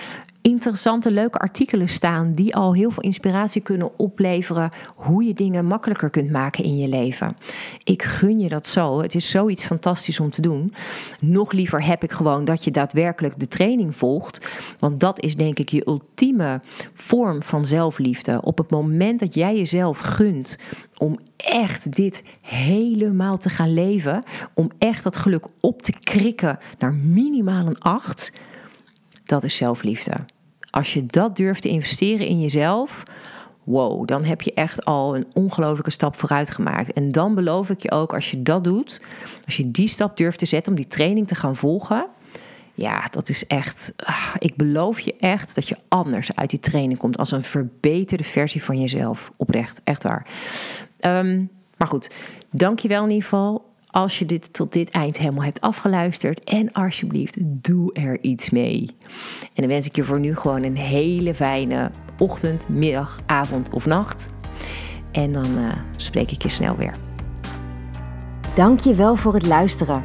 interessante, 0.48 1.10
leuke 1.10 1.38
artikelen 1.38 1.88
staan 1.88 2.34
die 2.34 2.54
al 2.54 2.74
heel 2.74 2.90
veel 2.90 3.02
inspiratie 3.02 3.62
kunnen 3.62 3.98
opleveren 3.98 4.70
hoe 4.96 5.24
je 5.24 5.34
dingen 5.34 5.64
makkelijker 5.64 6.10
kunt 6.10 6.30
maken 6.30 6.64
in 6.64 6.76
je 6.76 6.88
leven. 6.88 7.36
Ik 7.84 8.02
gun 8.02 8.38
je 8.38 8.48
dat 8.48 8.66
zo. 8.66 9.00
Het 9.00 9.14
is 9.14 9.30
zoiets 9.30 9.64
fantastisch 9.64 10.20
om 10.20 10.30
te 10.30 10.40
doen. 10.40 10.74
Nog 11.20 11.52
liever 11.52 11.84
heb 11.84 12.02
ik 12.02 12.12
gewoon 12.12 12.44
dat 12.44 12.64
je 12.64 12.70
daadwerkelijk 12.70 13.38
de 13.38 13.48
training 13.48 13.96
volgt, 13.96 14.46
want 14.78 15.00
dat 15.00 15.20
is 15.20 15.36
denk 15.36 15.58
ik 15.58 15.68
je 15.68 15.86
ultieme 15.86 16.60
vorm 16.94 17.42
van 17.42 17.64
zelfliefde. 17.64 18.40
Op 18.42 18.58
het 18.58 18.70
moment 18.70 19.20
dat 19.20 19.34
jij 19.34 19.56
jezelf 19.56 19.98
gunt 19.98 20.58
om 20.96 21.18
echt 21.36 21.96
dit 21.96 22.22
helemaal 22.40 23.36
te 23.36 23.48
gaan 23.48 23.74
leven, 23.74 24.22
om 24.54 24.70
echt 24.78 25.02
dat 25.02 25.16
geluk 25.16 25.46
op 25.60 25.82
te 25.82 25.92
krikken 26.00 26.58
naar 26.78 26.94
minimaal 26.94 27.66
een 27.66 27.80
8, 27.80 28.32
dat 29.24 29.44
is 29.44 29.56
zelfliefde. 29.56 30.12
Als 30.70 30.94
je 30.94 31.06
dat 31.06 31.36
durft 31.36 31.62
te 31.62 31.68
investeren 31.68 32.26
in 32.26 32.40
jezelf, 32.40 33.02
wow, 33.64 34.06
dan 34.06 34.24
heb 34.24 34.42
je 34.42 34.52
echt 34.52 34.84
al 34.84 35.16
een 35.16 35.26
ongelofelijke 35.32 35.90
stap 35.90 36.16
vooruit 36.16 36.50
gemaakt. 36.50 36.92
En 36.92 37.12
dan 37.12 37.34
beloof 37.34 37.70
ik 37.70 37.80
je 37.80 37.90
ook, 37.90 38.14
als 38.14 38.30
je 38.30 38.42
dat 38.42 38.64
doet, 38.64 39.00
als 39.44 39.56
je 39.56 39.70
die 39.70 39.88
stap 39.88 40.16
durft 40.16 40.38
te 40.38 40.46
zetten 40.46 40.72
om 40.72 40.78
die 40.78 40.88
training 40.88 41.26
te 41.26 41.34
gaan 41.34 41.56
volgen, 41.56 42.06
ja, 42.74 43.06
dat 43.10 43.28
is 43.28 43.46
echt. 43.46 43.92
Ah, 43.96 44.34
ik 44.38 44.56
beloof 44.56 45.00
je 45.00 45.14
echt 45.16 45.54
dat 45.54 45.68
je 45.68 45.76
anders 45.88 46.36
uit 46.36 46.50
die 46.50 46.58
training 46.58 46.98
komt 46.98 47.18
als 47.18 47.30
een 47.30 47.44
verbeterde 47.44 48.24
versie 48.24 48.62
van 48.62 48.80
jezelf. 48.80 49.30
Oprecht, 49.36 49.80
echt 49.84 50.02
waar. 50.02 50.26
Um, 51.00 51.50
maar 51.76 51.88
goed, 51.88 52.10
dankjewel 52.50 53.02
in 53.02 53.08
ieder 53.08 53.22
geval 53.22 53.67
als 53.90 54.18
je 54.18 54.26
dit 54.26 54.52
tot 54.52 54.72
dit 54.72 54.90
eind 54.90 55.18
helemaal 55.18 55.44
hebt 55.44 55.60
afgeluisterd. 55.60 56.44
En 56.44 56.72
alsjeblieft, 56.72 57.36
doe 57.40 57.92
er 57.92 58.22
iets 58.22 58.50
mee. 58.50 58.90
En 59.42 59.62
dan 59.62 59.66
wens 59.66 59.86
ik 59.86 59.96
je 59.96 60.04
voor 60.04 60.20
nu 60.20 60.36
gewoon 60.36 60.62
een 60.62 60.76
hele 60.76 61.34
fijne 61.34 61.90
ochtend, 62.18 62.68
middag, 62.68 63.20
avond 63.26 63.70
of 63.72 63.86
nacht. 63.86 64.30
En 65.12 65.32
dan 65.32 65.58
uh, 65.58 65.72
spreek 65.96 66.30
ik 66.30 66.42
je 66.42 66.48
snel 66.48 66.76
weer. 66.76 66.94
Dank 68.54 68.80
je 68.80 68.94
wel 68.94 69.16
voor 69.16 69.34
het 69.34 69.46
luisteren. 69.46 70.04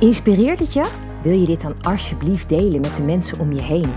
Inspireert 0.00 0.58
het 0.58 0.72
je? 0.72 0.90
Wil 1.22 1.38
je 1.38 1.46
dit 1.46 1.60
dan 1.60 1.82
alsjeblieft 1.82 2.48
delen 2.48 2.80
met 2.80 2.96
de 2.96 3.02
mensen 3.02 3.38
om 3.38 3.52
je 3.52 3.62
heen? 3.62 3.92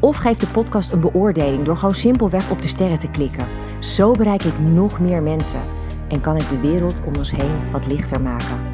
Of 0.00 0.16
geef 0.16 0.36
de 0.36 0.46
podcast 0.46 0.92
een 0.92 1.00
beoordeling 1.00 1.64
door 1.64 1.76
gewoon 1.76 1.94
simpelweg 1.94 2.50
op 2.50 2.62
de 2.62 2.68
sterren 2.68 2.98
te 2.98 3.10
klikken. 3.10 3.46
Zo 3.78 4.12
bereik 4.12 4.42
ik 4.42 4.58
nog 4.58 5.00
meer 5.00 5.22
mensen 5.22 5.60
en 6.08 6.20
kan 6.20 6.36
ik 6.36 6.48
de 6.48 6.60
wereld 6.60 7.02
om 7.06 7.16
ons 7.16 7.30
heen 7.30 7.70
wat 7.72 7.86
lichter 7.86 8.20
maken. 8.20 8.73